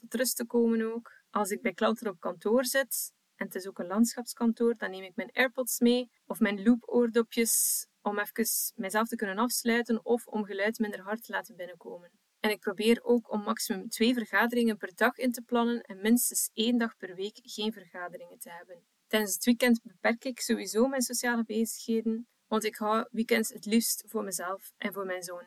tot 0.00 0.14
rust 0.14 0.36
te 0.36 0.46
komen 0.46 0.94
ook. 0.94 1.12
Als 1.30 1.50
ik 1.50 1.62
bij 1.62 1.72
klanten 1.72 2.10
op 2.10 2.20
kantoor 2.20 2.64
zit, 2.64 3.12
en 3.42 3.48
het 3.48 3.56
is 3.56 3.68
ook 3.68 3.78
een 3.78 3.86
landschapskantoor, 3.86 4.76
dan 4.76 4.90
neem 4.90 5.02
ik 5.02 5.16
mijn 5.16 5.30
AirPods 5.32 5.78
mee 5.78 6.10
of 6.26 6.40
mijn 6.40 6.62
loop-oordopjes 6.62 7.86
om 8.02 8.18
even 8.18 8.46
mezelf 8.74 9.08
te 9.08 9.16
kunnen 9.16 9.38
afsluiten 9.38 10.04
of 10.04 10.26
om 10.26 10.44
geluid 10.44 10.78
minder 10.78 11.00
hard 11.00 11.24
te 11.24 11.32
laten 11.32 11.56
binnenkomen. 11.56 12.10
En 12.40 12.50
ik 12.50 12.60
probeer 12.60 13.02
ook 13.02 13.32
om 13.32 13.42
maximum 13.42 13.88
twee 13.88 14.14
vergaderingen 14.14 14.76
per 14.76 14.94
dag 14.94 15.16
in 15.16 15.32
te 15.32 15.42
plannen 15.42 15.82
en 15.82 16.00
minstens 16.00 16.50
één 16.52 16.78
dag 16.78 16.96
per 16.96 17.14
week 17.14 17.38
geen 17.42 17.72
vergaderingen 17.72 18.38
te 18.38 18.50
hebben. 18.50 18.82
Tijdens 19.06 19.34
het 19.34 19.44
weekend 19.44 19.82
beperk 19.82 20.24
ik 20.24 20.40
sowieso 20.40 20.86
mijn 20.86 21.02
sociale 21.02 21.44
bezigheden, 21.44 22.28
want 22.46 22.64
ik 22.64 22.76
hou 22.76 23.06
weekends 23.10 23.48
het 23.52 23.64
liefst 23.64 24.04
voor 24.06 24.24
mezelf 24.24 24.72
en 24.76 24.92
voor 24.92 25.06
mijn 25.06 25.22
zoon. 25.22 25.46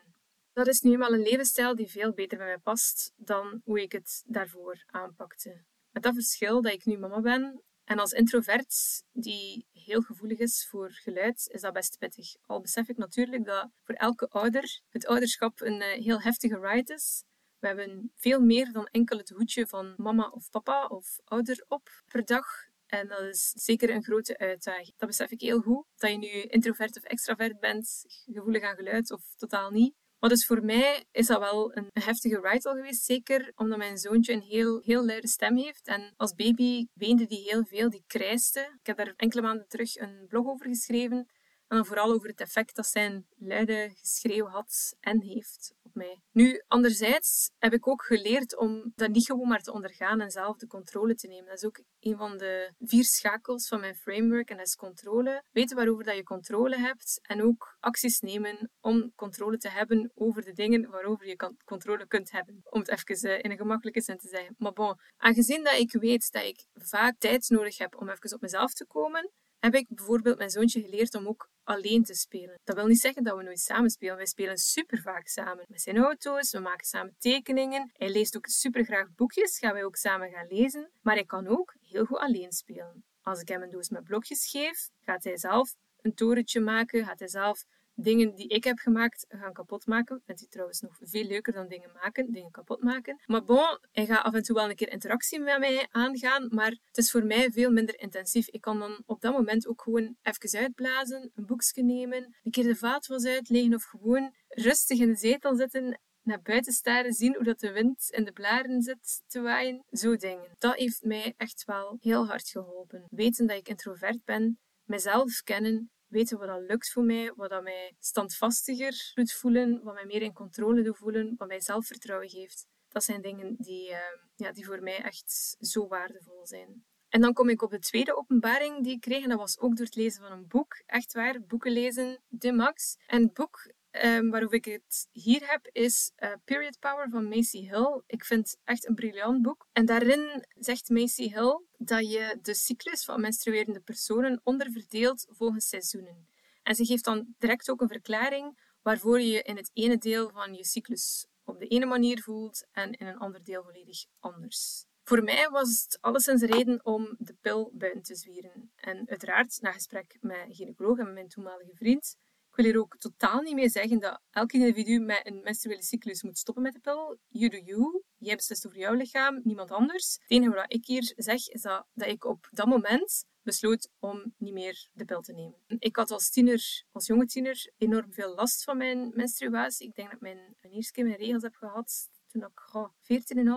Dat 0.52 0.66
is 0.66 0.80
nu 0.80 0.92
eenmaal 0.92 1.12
een 1.12 1.22
levensstijl 1.22 1.76
die 1.76 1.90
veel 1.90 2.12
beter 2.12 2.38
bij 2.38 2.46
mij 2.46 2.58
past 2.58 3.12
dan 3.16 3.60
hoe 3.64 3.82
ik 3.82 3.92
het 3.92 4.22
daarvoor 4.26 4.84
aanpakte. 4.86 5.64
Met 5.90 6.02
dat 6.02 6.14
verschil 6.14 6.62
dat 6.62 6.72
ik 6.72 6.84
nu 6.84 6.98
mama 6.98 7.20
ben 7.20 7.62
en 7.86 7.98
als 7.98 8.12
introvert 8.12 9.02
die 9.12 9.66
heel 9.72 10.00
gevoelig 10.00 10.38
is 10.38 10.66
voor 10.70 10.90
geluid, 10.90 11.48
is 11.52 11.60
dat 11.60 11.72
best 11.72 11.98
pittig. 11.98 12.36
Al 12.46 12.60
besef 12.60 12.88
ik 12.88 12.96
natuurlijk 12.96 13.44
dat 13.44 13.70
voor 13.82 13.94
elke 13.94 14.28
ouder 14.28 14.80
het 14.88 15.06
ouderschap 15.06 15.60
een 15.60 15.80
eh, 15.80 16.02
heel 16.02 16.20
heftige 16.20 16.60
ride 16.60 16.94
is. 16.94 17.24
We 17.58 17.66
hebben 17.66 18.12
veel 18.14 18.40
meer 18.40 18.72
dan 18.72 18.86
enkel 18.86 19.18
het 19.18 19.28
hoedje 19.28 19.66
van 19.66 19.94
mama 19.96 20.28
of 20.28 20.50
papa 20.50 20.86
of 20.86 21.18
ouder 21.24 21.64
op 21.68 21.88
per 22.06 22.24
dag. 22.24 22.46
En 22.86 23.08
dat 23.08 23.20
is 23.20 23.50
zeker 23.50 23.90
een 23.90 24.04
grote 24.04 24.38
uitdaging. 24.38 24.94
Dat 24.96 25.08
besef 25.08 25.30
ik 25.30 25.40
heel 25.40 25.60
goed. 25.60 25.84
Dat 25.96 26.10
je 26.10 26.18
nu 26.18 26.42
introvert 26.42 26.96
of 26.96 27.02
extravert 27.02 27.60
bent, 27.60 28.04
gevoelig 28.06 28.62
aan 28.62 28.76
geluid 28.76 29.10
of 29.10 29.34
totaal 29.36 29.70
niet. 29.70 29.94
Maar 30.18 30.30
dus 30.30 30.46
voor 30.46 30.64
mij 30.64 31.04
is 31.10 31.26
dat 31.26 31.38
wel 31.38 31.76
een 31.76 31.90
heftige 31.92 32.40
ride 32.40 32.68
al 32.68 32.74
geweest. 32.74 33.04
Zeker 33.04 33.52
omdat 33.54 33.78
mijn 33.78 33.98
zoontje 33.98 34.32
een 34.32 34.42
heel, 34.42 34.80
heel 34.80 35.04
luide 35.04 35.28
stem 35.28 35.56
heeft. 35.56 35.86
En 35.86 36.12
als 36.16 36.34
baby 36.34 36.86
weende 36.92 37.26
die 37.26 37.42
heel 37.42 37.64
veel, 37.64 37.90
die 37.90 38.04
krijste. 38.06 38.60
Ik 38.60 38.86
heb 38.86 38.96
daar 38.96 39.12
enkele 39.16 39.42
maanden 39.42 39.68
terug 39.68 39.96
een 39.96 40.26
blog 40.28 40.46
over 40.46 40.66
geschreven. 40.66 41.26
En 41.68 41.76
dan 41.76 41.86
vooral 41.86 42.12
over 42.12 42.28
het 42.28 42.40
effect 42.40 42.76
dat 42.76 42.86
zijn 42.86 43.26
luide 43.36 43.92
geschreeuw 43.94 44.46
had 44.46 44.96
en 45.00 45.20
heeft 45.22 45.74
mij. 45.96 46.20
Nu, 46.32 46.62
anderzijds 46.68 47.50
heb 47.58 47.72
ik 47.72 47.88
ook 47.88 48.04
geleerd 48.04 48.56
om 48.56 48.92
dat 48.94 49.10
niet 49.10 49.26
gewoon 49.26 49.48
maar 49.48 49.62
te 49.62 49.72
ondergaan 49.72 50.20
en 50.20 50.30
zelf 50.30 50.56
de 50.56 50.66
controle 50.66 51.14
te 51.14 51.26
nemen. 51.26 51.46
Dat 51.46 51.56
is 51.56 51.64
ook 51.64 51.80
een 52.00 52.16
van 52.16 52.38
de 52.38 52.72
vier 52.78 53.04
schakels 53.04 53.68
van 53.68 53.80
mijn 53.80 53.94
framework 53.94 54.50
en 54.50 54.56
dat 54.56 54.66
is 54.66 54.76
controle. 54.76 55.42
Weten 55.52 55.76
waarover 55.76 56.04
dat 56.04 56.16
je 56.16 56.22
controle 56.22 56.76
hebt 56.76 57.18
en 57.22 57.42
ook 57.42 57.76
acties 57.80 58.20
nemen 58.20 58.70
om 58.80 59.12
controle 59.14 59.56
te 59.56 59.68
hebben 59.68 60.10
over 60.14 60.44
de 60.44 60.52
dingen 60.52 60.90
waarover 60.90 61.26
je 61.26 61.54
controle 61.64 62.06
kunt 62.06 62.30
hebben. 62.30 62.60
Om 62.64 62.80
het 62.80 62.88
even 62.88 63.30
eh, 63.30 63.38
in 63.42 63.50
een 63.50 63.56
gemakkelijke 63.56 64.00
zin 64.00 64.18
te 64.18 64.28
zeggen. 64.28 64.54
Maar 64.58 64.72
bon, 64.72 64.98
aangezien 65.16 65.64
dat 65.64 65.78
ik 65.78 65.92
weet 65.92 66.32
dat 66.32 66.44
ik 66.44 66.66
vaak 66.74 67.18
tijd 67.18 67.48
nodig 67.48 67.78
heb 67.78 67.96
om 67.96 68.08
even 68.08 68.34
op 68.34 68.40
mezelf 68.40 68.72
te 68.72 68.86
komen, 68.86 69.30
heb 69.72 69.74
ik 69.74 69.86
bijvoorbeeld 69.88 70.38
mijn 70.38 70.50
zoontje 70.50 70.80
geleerd 70.80 71.14
om 71.14 71.28
ook 71.28 71.48
alleen 71.64 72.04
te 72.04 72.14
spelen. 72.14 72.60
Dat 72.64 72.76
wil 72.76 72.86
niet 72.86 73.00
zeggen 73.00 73.22
dat 73.24 73.36
we 73.36 73.42
nooit 73.42 73.60
samen 73.60 73.90
spelen. 73.90 74.16
Wij 74.16 74.26
spelen 74.26 74.56
super 74.56 75.00
vaak 75.00 75.26
samen 75.28 75.64
met 75.68 75.82
zijn 75.82 75.96
auto's, 75.96 76.50
we 76.50 76.58
maken 76.58 76.86
samen 76.86 77.14
tekeningen. 77.18 77.90
Hij 77.92 78.10
leest 78.10 78.36
ook 78.36 78.46
super 78.46 78.84
graag 78.84 79.14
boekjes, 79.14 79.58
gaan 79.58 79.72
wij 79.72 79.84
ook 79.84 79.96
samen 79.96 80.30
gaan 80.30 80.46
lezen. 80.46 80.90
Maar 81.02 81.14
hij 81.14 81.24
kan 81.24 81.46
ook 81.46 81.74
heel 81.80 82.04
goed 82.04 82.18
alleen 82.18 82.52
spelen. 82.52 83.04
Als 83.22 83.40
ik 83.40 83.48
hem 83.48 83.62
een 83.62 83.70
doos 83.70 83.88
met 83.88 84.04
blokjes 84.04 84.50
geef, 84.50 84.88
gaat 85.00 85.24
hij 85.24 85.36
zelf 85.36 85.74
een 86.00 86.14
torentje 86.14 86.60
maken, 86.60 87.04
gaat 87.04 87.18
hij 87.18 87.28
zelf 87.28 87.64
dingen 87.96 88.34
die 88.34 88.48
ik 88.48 88.64
heb 88.64 88.78
gemaakt 88.78 89.24
gaan 89.28 89.52
kapot 89.52 89.86
maken. 89.86 90.22
Vindt 90.24 90.40
hij 90.40 90.50
trouwens 90.50 90.80
nog 90.80 90.98
veel 91.00 91.24
leuker 91.24 91.52
dan 91.52 91.68
dingen 91.68 91.90
maken, 91.94 92.32
dingen 92.32 92.50
kapot 92.50 92.82
maken. 92.82 93.20
Maar 93.26 93.44
bon, 93.44 93.78
hij 93.92 94.06
gaat 94.06 94.24
af 94.24 94.34
en 94.34 94.42
toe 94.42 94.54
wel 94.54 94.68
een 94.68 94.76
keer 94.76 94.92
interactie 94.92 95.40
met 95.40 95.58
mij 95.58 95.86
aangaan, 95.90 96.48
maar 96.50 96.70
het 96.70 96.96
is 96.96 97.10
voor 97.10 97.24
mij 97.24 97.50
veel 97.50 97.70
minder 97.70 98.00
intensief. 98.00 98.48
Ik 98.48 98.60
kan 98.60 98.78
dan 98.78 99.02
op 99.06 99.20
dat 99.20 99.32
moment 99.32 99.66
ook 99.66 99.82
gewoon 99.82 100.16
even 100.22 100.58
uitblazen, 100.58 101.30
een 101.34 101.46
boekje 101.46 101.82
nemen, 101.82 102.36
een 102.42 102.50
keer 102.50 102.64
de 102.64 102.76
vaatwas 102.76 103.24
uitleggen 103.24 103.74
of 103.74 103.84
gewoon 103.84 104.34
rustig 104.48 104.98
in 104.98 105.08
de 105.08 105.16
zetel 105.16 105.56
zitten 105.56 106.00
naar 106.22 106.42
buiten 106.42 106.72
staren, 106.72 107.12
zien 107.12 107.34
hoe 107.34 107.44
dat 107.44 107.60
de 107.60 107.72
wind 107.72 108.08
in 108.10 108.24
de 108.24 108.32
blaren 108.32 108.82
zit 108.82 109.22
te 109.26 109.40
waaien. 109.40 109.84
Zo 109.90 110.16
dingen. 110.16 110.50
Dat 110.58 110.74
heeft 110.74 111.02
mij 111.02 111.34
echt 111.36 111.64
wel 111.64 111.96
heel 112.00 112.26
hard 112.26 112.48
geholpen. 112.48 113.04
Weten 113.10 113.46
dat 113.46 113.56
ik 113.56 113.68
introvert 113.68 114.24
ben, 114.24 114.58
mezelf 114.84 115.42
kennen 115.42 115.90
weten 116.16 116.38
wat 116.38 116.48
dat 116.48 116.62
lukt 116.66 116.90
voor 116.92 117.04
mij, 117.04 117.32
wat 117.36 117.50
dat 117.50 117.62
mij 117.62 117.94
standvastiger 117.98 119.10
doet 119.14 119.32
voelen, 119.32 119.82
wat 119.82 119.94
mij 119.94 120.06
meer 120.06 120.22
in 120.22 120.32
controle 120.32 120.82
doet 120.82 120.96
voelen, 120.96 121.34
wat 121.36 121.48
mij 121.48 121.60
zelfvertrouwen 121.60 122.28
geeft. 122.28 122.66
Dat 122.88 123.04
zijn 123.04 123.22
dingen 123.22 123.54
die, 123.58 123.90
uh, 123.90 123.98
ja, 124.34 124.52
die 124.52 124.66
voor 124.66 124.82
mij 124.82 125.02
echt 125.02 125.56
zo 125.60 125.88
waardevol 125.88 126.46
zijn. 126.46 126.84
En 127.08 127.20
dan 127.20 127.32
kom 127.32 127.48
ik 127.48 127.62
op 127.62 127.70
de 127.70 127.78
tweede 127.78 128.16
openbaring 128.16 128.84
die 128.84 128.92
ik 128.92 129.00
kreeg. 129.00 129.22
En 129.22 129.28
dat 129.28 129.38
was 129.38 129.58
ook 129.58 129.76
door 129.76 129.86
het 129.86 129.94
lezen 129.94 130.22
van 130.22 130.32
een 130.32 130.48
boek. 130.48 130.82
Echt 130.86 131.12
waar, 131.12 131.40
boeken 131.46 131.72
lezen, 131.72 132.22
de 132.28 132.52
max. 132.52 132.96
En 133.06 133.22
het 133.22 133.32
boek 133.32 133.72
um, 134.04 134.30
waarover 134.30 134.56
ik 134.56 134.64
het 134.64 135.08
hier 135.12 135.50
heb, 135.50 135.68
is 135.72 136.12
uh, 136.18 136.32
Period 136.44 136.78
Power 136.78 137.08
van 137.10 137.28
Macy 137.28 137.68
Hill. 137.68 138.02
Ik 138.06 138.24
vind 138.24 138.50
het 138.50 138.58
echt 138.64 138.88
een 138.88 138.94
briljant 138.94 139.42
boek. 139.42 139.68
En 139.72 139.86
daarin 139.86 140.44
zegt 140.54 140.88
Macy 140.88 141.28
Hill 141.28 141.60
dat 141.78 142.10
je 142.10 142.38
de 142.42 142.54
cyclus 142.54 143.04
van 143.04 143.20
menstruerende 143.20 143.80
personen 143.80 144.40
onderverdeelt 144.42 145.26
volgens 145.28 145.68
seizoenen. 145.68 146.28
En 146.62 146.74
ze 146.74 146.84
geeft 146.84 147.04
dan 147.04 147.34
direct 147.38 147.70
ook 147.70 147.80
een 147.80 147.88
verklaring 147.88 148.58
waarvoor 148.82 149.20
je 149.20 149.42
in 149.42 149.56
het 149.56 149.70
ene 149.72 149.98
deel 149.98 150.30
van 150.30 150.54
je 150.54 150.64
cyclus 150.64 151.26
op 151.44 151.58
de 151.58 151.66
ene 151.66 151.86
manier 151.86 152.22
voelt 152.22 152.66
en 152.72 152.92
in 152.92 153.06
een 153.06 153.18
ander 153.18 153.44
deel 153.44 153.62
volledig 153.62 154.04
anders. 154.18 154.86
Voor 155.02 155.22
mij 155.22 155.48
was 155.50 155.82
het 155.82 155.98
alleszins 156.00 156.42
reden 156.42 156.84
om 156.84 157.16
de 157.18 157.36
pil 157.40 157.70
buiten 157.74 158.02
te 158.02 158.14
zwieren. 158.14 158.72
En 158.76 159.08
uiteraard, 159.08 159.58
na 159.60 159.72
gesprek 159.72 160.16
met 160.20 160.46
gynaecoloog 160.48 160.98
en 160.98 161.12
mijn 161.12 161.28
toenmalige 161.28 161.74
vriend, 161.74 162.16
wil 162.56 162.64
hier 162.64 162.78
ook 162.78 162.96
totaal 162.98 163.40
niet 163.40 163.54
mee 163.54 163.68
zeggen 163.68 164.00
dat 164.00 164.20
elk 164.30 164.52
individu 164.52 164.98
met 164.98 165.20
een 165.26 165.40
menstruele 165.42 165.82
cyclus 165.82 166.22
moet 166.22 166.38
stoppen 166.38 166.62
met 166.62 166.72
de 166.72 166.80
pil. 166.80 167.18
You 167.28 167.50
do 167.50 167.56
you. 167.56 168.02
jij 168.18 168.36
beslist 168.36 168.66
over 168.66 168.78
jouw 168.78 168.94
lichaam, 168.94 169.40
niemand 169.44 169.70
anders. 169.70 170.12
Het 170.12 170.30
enige 170.30 170.54
wat 170.54 170.72
ik 170.72 170.86
hier 170.86 171.12
zeg, 171.16 171.48
is 171.48 171.62
dat, 171.62 171.86
dat 171.92 172.08
ik 172.08 172.24
op 172.24 172.48
dat 172.50 172.66
moment 172.66 173.24
besloot 173.42 173.88
om 173.98 174.34
niet 174.38 174.52
meer 174.52 174.88
de 174.92 175.04
pil 175.04 175.20
te 175.20 175.32
nemen. 175.32 175.60
Ik 175.78 175.96
had 175.96 176.10
als 176.10 176.30
tiener, 176.30 176.84
als 176.92 177.06
jonge 177.06 177.26
tiener, 177.26 177.72
enorm 177.76 178.12
veel 178.12 178.34
last 178.34 178.64
van 178.64 178.76
mijn 178.76 179.12
menstruatie. 179.14 179.88
Ik 179.88 179.94
denk 179.94 180.08
dat 180.08 180.16
ik 180.16 180.22
mijn, 180.22 180.56
eerste 180.72 180.92
keer 180.92 181.04
mijn 181.04 181.16
regels 181.16 181.42
heb 181.42 181.54
gehad 181.54 182.08
toen 182.26 182.42
ik 182.42 182.74
oh, 182.74 182.88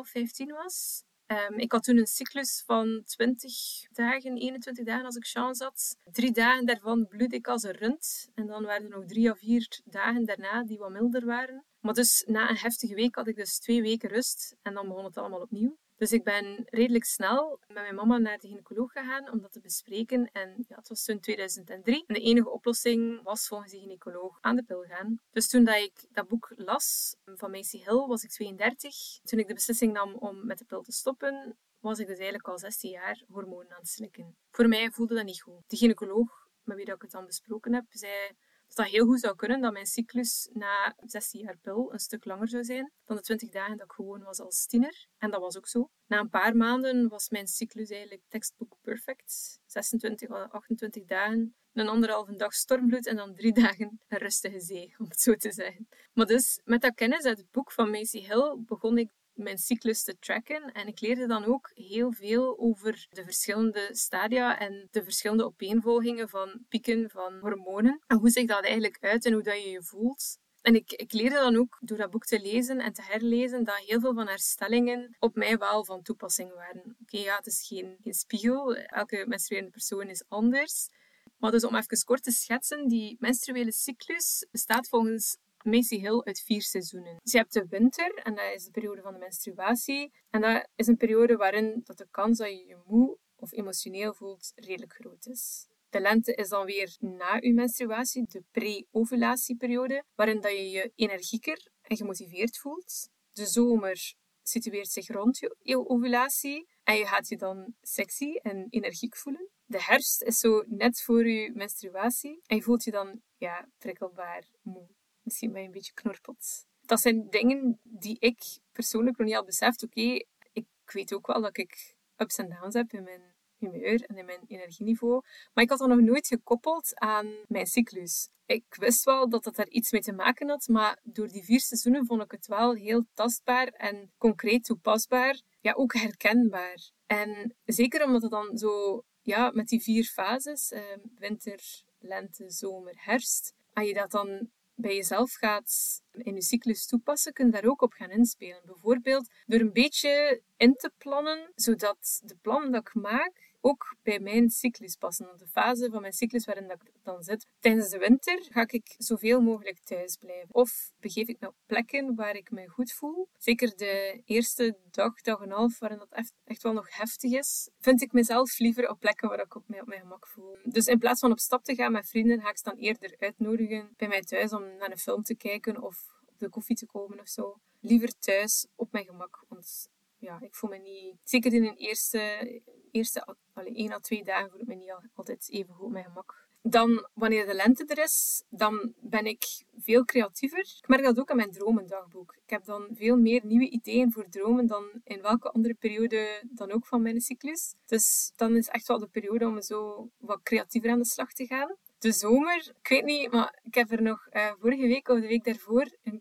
14,5, 0.06 0.12
15 0.12 0.51
was. 0.51 1.03
Um, 1.31 1.59
ik 1.59 1.71
had 1.71 1.83
toen 1.83 1.98
een 1.98 2.07
cyclus 2.07 2.63
van 2.65 3.01
20 3.05 3.53
dagen, 3.91 4.38
21 4.38 4.86
dagen 4.86 5.05
als 5.05 5.15
ik 5.15 5.27
chance 5.27 5.63
had. 5.63 5.98
Drie 6.12 6.31
dagen 6.31 6.65
daarvan 6.65 7.07
bloedde 7.07 7.36
ik 7.36 7.48
als 7.48 7.63
een 7.63 7.71
rund. 7.71 8.29
En 8.33 8.48
dan 8.48 8.63
waren 8.63 8.83
er 8.83 8.89
nog 8.89 9.05
drie 9.05 9.31
of 9.31 9.39
vier 9.39 9.81
dagen 9.86 10.25
daarna 10.25 10.63
die 10.63 10.77
wat 10.77 10.91
milder 10.91 11.25
waren. 11.25 11.65
Maar 11.79 11.93
dus 11.93 12.24
na 12.27 12.50
een 12.50 12.57
heftige 12.57 12.95
week 12.95 13.15
had 13.15 13.27
ik 13.27 13.36
dus 13.36 13.59
twee 13.59 13.81
weken 13.81 14.09
rust. 14.09 14.55
En 14.62 14.74
dan 14.74 14.88
begon 14.88 15.03
het 15.03 15.17
allemaal 15.17 15.41
opnieuw. 15.41 15.77
Dus 16.00 16.12
ik 16.12 16.24
ben 16.24 16.65
redelijk 16.65 17.03
snel 17.03 17.60
met 17.68 17.75
mijn 17.75 17.96
mama 17.96 18.18
naar 18.18 18.38
de 18.38 18.48
gynaecoloog 18.48 18.91
gegaan 18.91 19.32
om 19.32 19.41
dat 19.41 19.51
te 19.51 19.60
bespreken. 19.60 20.29
En 20.32 20.65
ja, 20.68 20.75
het 20.75 20.89
was 20.89 21.03
toen 21.03 21.20
2003. 21.20 22.03
En 22.08 22.13
de 22.13 22.20
enige 22.20 22.50
oplossing 22.50 23.24
was 23.24 23.48
volgens 23.48 23.72
de 23.72 23.79
gynaecoloog 23.79 24.38
aan 24.41 24.56
de 24.56 24.63
pil 24.63 24.84
gaan. 24.88 25.20
Dus 25.32 25.50
toen 25.50 25.63
dat 25.63 25.75
ik 25.75 26.08
dat 26.12 26.27
boek 26.27 26.53
las 26.56 27.15
van 27.25 27.51
Macy 27.51 27.77
Hill, 27.77 28.08
was 28.08 28.24
ik 28.24 28.29
32. 28.29 29.20
Toen 29.24 29.39
ik 29.39 29.48
de 29.48 29.53
beslissing 29.53 29.94
nam 29.94 30.13
om 30.13 30.46
met 30.46 30.58
de 30.58 30.65
pil 30.65 30.82
te 30.82 30.91
stoppen, 30.91 31.58
was 31.79 32.00
ik 32.00 32.08
dus 32.08 32.18
eigenlijk 32.18 32.48
al 32.48 32.60
16 32.60 32.89
jaar 32.91 33.24
hormonen 33.27 33.72
aan 33.72 33.79
het 33.79 33.88
slikken. 33.88 34.36
Voor 34.51 34.68
mij 34.68 34.91
voelde 34.91 35.15
dat 35.15 35.25
niet 35.25 35.41
goed. 35.41 35.63
De 35.68 35.77
gynaecoloog 35.77 36.48
met 36.63 36.77
wie 36.77 36.94
ik 36.94 37.01
het 37.01 37.12
dan 37.12 37.25
besproken 37.25 37.74
heb, 37.74 37.86
zei 37.89 38.32
dat 38.69 38.85
dat 38.85 38.88
heel 38.88 39.05
goed 39.05 39.19
zou 39.19 39.35
kunnen 39.35 39.61
dat 39.61 39.73
mijn 39.73 39.85
cyclus 39.85 40.49
na 40.53 40.95
16 41.05 41.41
jaar 41.41 41.57
pil 41.57 41.93
een 41.93 41.99
stuk 41.99 42.25
langer 42.25 42.47
zou 42.47 42.63
zijn 42.63 42.91
dan 43.05 43.15
de 43.15 43.21
20 43.21 43.49
dagen 43.49 43.77
dat 43.77 43.85
ik 43.85 43.91
gewoon 43.91 44.23
was 44.23 44.39
als 44.39 44.65
tiener. 44.65 45.07
En 45.17 45.31
dat 45.31 45.41
was 45.41 45.57
ook 45.57 45.67
zo. 45.67 45.89
Na 46.07 46.19
een 46.19 46.29
paar 46.29 46.55
maanden 46.55 47.07
was 47.09 47.29
mijn 47.29 47.47
cyclus 47.47 47.89
eigenlijk 47.89 48.23
textbook 48.27 48.75
perfect. 48.81 49.59
26 49.65 50.29
of 50.29 50.51
28 50.51 51.05
dagen, 51.05 51.55
een 51.73 51.88
anderhalve 51.88 52.35
dag 52.35 52.53
stormbloed 52.53 53.07
en 53.07 53.15
dan 53.15 53.35
drie 53.35 53.53
dagen 53.63 53.99
een 54.07 54.17
rustige 54.17 54.59
zee, 54.59 54.95
om 54.97 55.05
het 55.09 55.19
zo 55.19 55.35
te 55.35 55.51
zeggen. 55.51 55.88
Maar 56.13 56.25
dus, 56.25 56.61
met 56.63 56.81
dat 56.81 56.95
kennis 56.95 57.23
uit 57.23 57.38
het 57.38 57.51
boek 57.51 57.71
van 57.71 57.89
Macy 57.89 58.19
Hill 58.19 58.55
begon 58.57 58.97
ik 58.97 59.09
mijn 59.39 59.58
cyclus 59.58 60.03
te 60.03 60.17
tracken. 60.19 60.72
En 60.72 60.88
ik 60.88 61.00
leerde 61.00 61.27
dan 61.27 61.46
ook 61.46 61.72
heel 61.74 62.12
veel 62.12 62.60
over 62.60 63.08
de 63.10 63.24
verschillende 63.24 63.89
stadia 63.91 64.60
en 64.60 64.88
de 64.91 65.03
verschillende 65.03 65.46
opeenvolgingen 65.46 66.29
van 66.29 66.65
pieken 66.69 67.10
van 67.10 67.39
hormonen. 67.39 68.01
En 68.08 68.17
hoe 68.17 68.29
zich 68.29 68.46
dat 68.46 68.63
eigenlijk 68.63 68.98
uit 69.00 69.25
en 69.25 69.34
hoe 69.34 69.43
dat 69.43 69.63
je 69.63 69.69
je 69.69 69.84
voelt. 69.84 70.38
En 70.62 70.75
ik, 70.75 70.91
ik 70.91 71.13
leerde 71.13 71.36
dan 71.36 71.55
ook 71.55 71.77
door 71.81 71.98
dat 71.98 72.10
boek 72.10 72.25
te 72.25 72.41
lezen 72.41 72.79
en 72.79 72.93
te 72.93 73.01
herlezen 73.01 73.63
dat 73.63 73.77
heel 73.77 74.00
veel 74.00 74.13
van 74.13 74.27
herstellingen 74.27 75.15
op 75.19 75.36
mij 75.36 75.58
wel 75.58 75.86
van 75.86 76.01
toepassing 76.01 76.53
waren. 76.53 76.96
Oké, 77.01 77.17
ja, 77.17 77.36
het 77.36 77.48
is 77.48 77.67
geen, 77.67 77.98
geen 78.01 78.13
spiegel. 78.13 78.75
Elke 78.75 79.25
menstruerende 79.27 79.72
persoon 79.72 80.10
is 80.10 80.24
anders. 80.27 80.89
Maar 81.38 81.51
dus 81.51 81.63
om 81.63 81.75
even 81.75 82.03
kort 82.03 82.24
te 82.24 82.31
schetsen, 82.31 82.88
die 82.88 83.15
menstruele 83.19 83.72
cyclus 83.72 84.48
bestaat 84.51 84.88
volgens 84.88 85.38
Macy 85.63 85.99
Hill 85.99 86.21
uit 86.23 86.41
vier 86.41 86.61
seizoenen. 86.61 87.17
Dus 87.23 87.31
je 87.31 87.37
hebt 87.37 87.53
de 87.53 87.65
winter, 87.69 88.13
en 88.13 88.35
dat 88.35 88.53
is 88.53 88.63
de 88.63 88.71
periode 88.71 89.01
van 89.01 89.13
de 89.13 89.19
menstruatie. 89.19 90.11
En 90.29 90.41
dat 90.41 90.67
is 90.75 90.87
een 90.87 90.97
periode 90.97 91.35
waarin 91.35 91.81
dat 91.83 91.97
de 91.97 92.07
kans 92.11 92.37
dat 92.37 92.47
je 92.49 92.65
je 92.65 92.77
moe 92.85 93.17
of 93.35 93.51
emotioneel 93.51 94.13
voelt 94.13 94.51
redelijk 94.55 94.93
groot 94.93 95.27
is. 95.27 95.67
De 95.89 95.99
lente 95.99 96.33
is 96.33 96.49
dan 96.49 96.65
weer 96.65 96.95
na 96.99 97.37
je 97.39 97.53
menstruatie, 97.53 98.25
de 98.27 98.43
pre-ovulatieperiode, 98.51 100.03
waarin 100.15 100.41
dat 100.41 100.51
je 100.51 100.69
je 100.69 100.91
energieker 100.95 101.67
en 101.81 101.97
gemotiveerd 101.97 102.57
voelt. 102.57 103.09
De 103.31 103.45
zomer 103.45 104.13
situeert 104.43 104.91
zich 104.91 105.07
rond 105.07 105.37
je 105.37 105.87
ovulatie 105.89 106.67
en 106.83 106.95
je 106.95 107.05
gaat 107.05 107.27
je 107.27 107.37
dan 107.37 107.73
sexy 107.81 108.35
en 108.35 108.67
energiek 108.69 109.15
voelen. 109.15 109.49
De 109.65 109.83
herfst 109.83 110.21
is 110.21 110.39
zo 110.39 110.63
net 110.67 111.01
voor 111.01 111.27
je 111.27 111.51
menstruatie 111.53 112.41
en 112.45 112.55
je 112.55 112.61
voelt 112.61 112.83
je 112.83 112.91
dan 112.91 113.21
ja, 113.37 113.69
prikkelbaar 113.77 114.43
moe 114.61 114.87
misschien 115.29 115.51
ben 115.51 115.62
je 115.62 115.67
een 115.67 115.74
beetje 115.74 115.93
knorpelt. 115.93 116.65
Dat 116.81 117.00
zijn 117.00 117.29
dingen 117.29 117.79
die 117.83 118.17
ik 118.19 118.59
persoonlijk 118.71 119.17
nog 119.17 119.27
niet 119.27 119.36
had 119.36 119.45
beseft. 119.45 119.83
Oké, 119.83 120.24
ik 120.51 120.67
weet 120.86 121.13
ook 121.13 121.27
wel 121.27 121.41
dat 121.41 121.57
ik 121.57 121.96
ups 122.18 122.37
en 122.37 122.50
downs 122.50 122.74
heb 122.74 122.94
in 122.94 123.03
mijn 123.03 123.22
humeur 123.57 124.03
en 124.03 124.18
in 124.18 124.25
mijn 124.25 124.44
energieniveau. 124.48 125.22
Maar 125.53 125.63
ik 125.63 125.70
had 125.70 125.79
dat 125.79 125.87
nog 125.87 126.00
nooit 126.00 126.27
gekoppeld 126.27 127.00
aan 127.00 127.33
mijn 127.48 127.65
cyclus. 127.65 128.29
Ik 128.46 128.65
wist 128.70 129.03
wel 129.03 129.29
dat 129.29 129.44
dat 129.44 129.55
daar 129.55 129.68
iets 129.68 129.92
mee 129.92 130.01
te 130.01 130.13
maken 130.13 130.50
had, 130.50 130.68
maar 130.68 131.00
door 131.03 131.27
die 131.27 131.44
vier 131.44 131.59
seizoenen 131.59 132.05
vond 132.05 132.24
ik 132.24 132.31
het 132.31 132.48
wel 132.48 132.74
heel 132.74 133.05
tastbaar 133.13 133.68
en 133.68 134.11
concreet 134.18 134.63
toepasbaar. 134.63 135.42
Ja, 135.61 135.74
ook 135.74 135.94
herkenbaar. 135.94 136.92
En 137.05 137.55
zeker 137.65 138.05
omdat 138.05 138.22
het 138.22 138.31
dan 138.31 138.57
zo, 138.57 139.03
ja, 139.22 139.51
met 139.53 139.68
die 139.68 139.81
vier 139.81 140.03
fases, 140.03 140.72
eh, 140.72 140.81
winter, 141.18 141.59
lente, 142.00 142.50
zomer, 142.50 142.94
herfst, 142.96 143.53
als 143.74 143.87
je 143.87 143.94
dat 143.94 144.11
dan 144.11 144.50
bij 144.81 144.96
jezelf 144.96 145.33
gaat 145.33 146.01
in 146.11 146.35
je 146.35 146.42
cyclus 146.42 146.85
toepassen, 146.85 147.33
kun 147.33 147.46
je 147.46 147.51
daar 147.51 147.65
ook 147.65 147.81
op 147.81 147.94
gaan 147.94 148.09
inspelen. 148.09 148.61
Bijvoorbeeld 148.65 149.29
door 149.46 149.59
een 149.59 149.74
beetje 149.74 150.42
in 150.57 150.75
te 150.75 150.92
plannen, 150.98 151.51
zodat 151.55 152.22
de 152.24 152.35
plan 152.42 152.72
dat 152.72 152.81
ik 152.81 152.94
maak 152.94 153.49
ook 153.61 153.95
bij 154.03 154.19
mijn 154.19 154.50
cyclus 154.50 154.95
passen. 154.95 155.37
De 155.37 155.48
fase 155.48 155.89
van 155.91 156.01
mijn 156.01 156.13
cyclus 156.13 156.45
waarin 156.45 156.69
ik 156.69 156.91
dan 157.03 157.24
zit. 157.24 157.48
Tijdens 157.59 157.89
de 157.89 157.98
winter 157.98 158.45
ga 158.50 158.67
ik 158.67 158.95
zoveel 158.98 159.41
mogelijk 159.41 159.79
thuis 159.79 160.15
blijven. 160.15 160.55
Of 160.55 160.91
begeef 161.00 161.27
ik 161.27 161.39
me 161.39 161.48
op 161.48 161.55
plekken 161.65 162.15
waar 162.15 162.35
ik 162.35 162.51
me 162.51 162.67
goed 162.67 162.91
voel. 162.91 163.27
Zeker 163.37 163.77
de 163.77 164.22
eerste 164.25 164.77
dag, 164.91 165.22
dag 165.22 165.41
en 165.41 165.51
half, 165.51 165.79
waarin 165.79 165.98
dat 165.98 166.11
echt, 166.43 166.63
wel 166.63 166.74
nog 166.74 166.98
heftig 166.98 167.31
is, 167.31 167.69
vind 167.79 168.01
ik 168.01 168.11
mezelf 168.11 168.59
liever 168.59 168.89
op 168.89 169.00
plekken 169.00 169.29
waar 169.29 169.39
ik 169.39 169.55
op 169.55 169.67
op 169.69 169.87
mijn 169.87 170.01
gemak 170.01 170.27
voel. 170.27 170.57
Dus 170.63 170.85
in 170.85 171.00
plaats 171.00 171.19
van 171.19 171.31
op 171.31 171.39
stap 171.39 171.63
te 171.63 171.75
gaan 171.75 171.91
met 171.91 172.09
vrienden, 172.09 172.41
ga 172.41 172.50
ik 172.50 172.57
ze 172.57 172.63
dan 172.63 172.75
eerder 172.77 173.15
uitnodigen 173.19 173.93
bij 173.98 174.07
mij 174.07 174.22
thuis 174.22 174.53
om 174.53 174.77
naar 174.77 174.91
een 174.91 174.98
film 174.98 175.24
te 175.24 175.35
kijken 175.35 175.81
of 175.81 176.19
op 176.25 176.39
de 176.39 176.50
koffie 176.50 176.75
te 176.75 176.85
komen 176.85 177.19
of 177.19 177.27
zo. 177.27 177.59
Liever 177.79 178.19
thuis 178.19 178.67
op 178.75 178.91
mijn 178.91 179.05
gemak. 179.05 179.45
Want 179.48 179.89
ja, 180.17 180.39
ik 180.41 180.55
voel 180.55 180.69
me 180.69 180.77
niet... 180.77 181.15
Zeker 181.24 181.53
in 181.53 181.65
een 181.65 181.75
eerste, 181.75 182.61
eerste 182.91 183.35
allee, 183.53 183.75
één 183.75 183.91
à 183.91 183.99
twee 183.99 184.23
dagen 184.23 184.49
voel 184.49 184.59
ik 184.59 184.67
me 184.67 184.75
niet 184.75 184.93
altijd 185.13 185.49
even 185.49 185.73
goed 185.73 185.85
op 185.85 185.91
mijn 185.91 186.05
gemak. 186.05 186.47
Dan, 186.61 187.07
wanneer 187.13 187.45
de 187.45 187.53
lente 187.53 187.85
er 187.85 188.03
is, 188.03 188.43
dan 188.49 188.93
ben 188.99 189.25
ik 189.25 189.43
veel 189.77 190.05
creatiever. 190.05 190.59
Ik 190.59 190.87
merk 190.87 191.03
dat 191.03 191.19
ook 191.19 191.29
aan 191.29 191.35
mijn 191.35 191.51
dromendagboek. 191.51 192.35
Ik 192.43 192.49
heb 192.49 192.65
dan 192.65 192.87
veel 192.91 193.17
meer 193.17 193.45
nieuwe 193.45 193.69
ideeën 193.69 194.11
voor 194.11 194.29
dromen 194.29 194.67
dan 194.67 195.01
in 195.03 195.21
welke 195.21 195.51
andere 195.51 195.73
periode 195.73 196.43
dan 196.51 196.71
ook 196.71 196.85
van 196.85 197.01
mijn 197.01 197.21
cyclus. 197.21 197.75
Dus 197.85 198.31
dan 198.35 198.55
is 198.55 198.67
echt 198.67 198.87
wel 198.87 198.99
de 198.99 199.07
periode 199.07 199.47
om 199.47 199.61
zo 199.61 200.09
wat 200.17 200.39
creatiever 200.43 200.89
aan 200.89 200.99
de 200.99 201.05
slag 201.05 201.33
te 201.33 201.45
gaan. 201.45 201.75
De 201.99 202.11
zomer, 202.11 202.73
ik 202.81 202.87
weet 202.87 203.05
niet, 203.05 203.31
maar 203.31 203.59
ik 203.63 203.75
heb 203.75 203.91
er 203.91 204.01
nog 204.01 204.27
uh, 204.31 204.51
vorige 204.59 204.87
week 204.87 205.07
of 205.07 205.19
de 205.19 205.27
week 205.27 205.43
daarvoor 205.43 205.97
een 206.03 206.19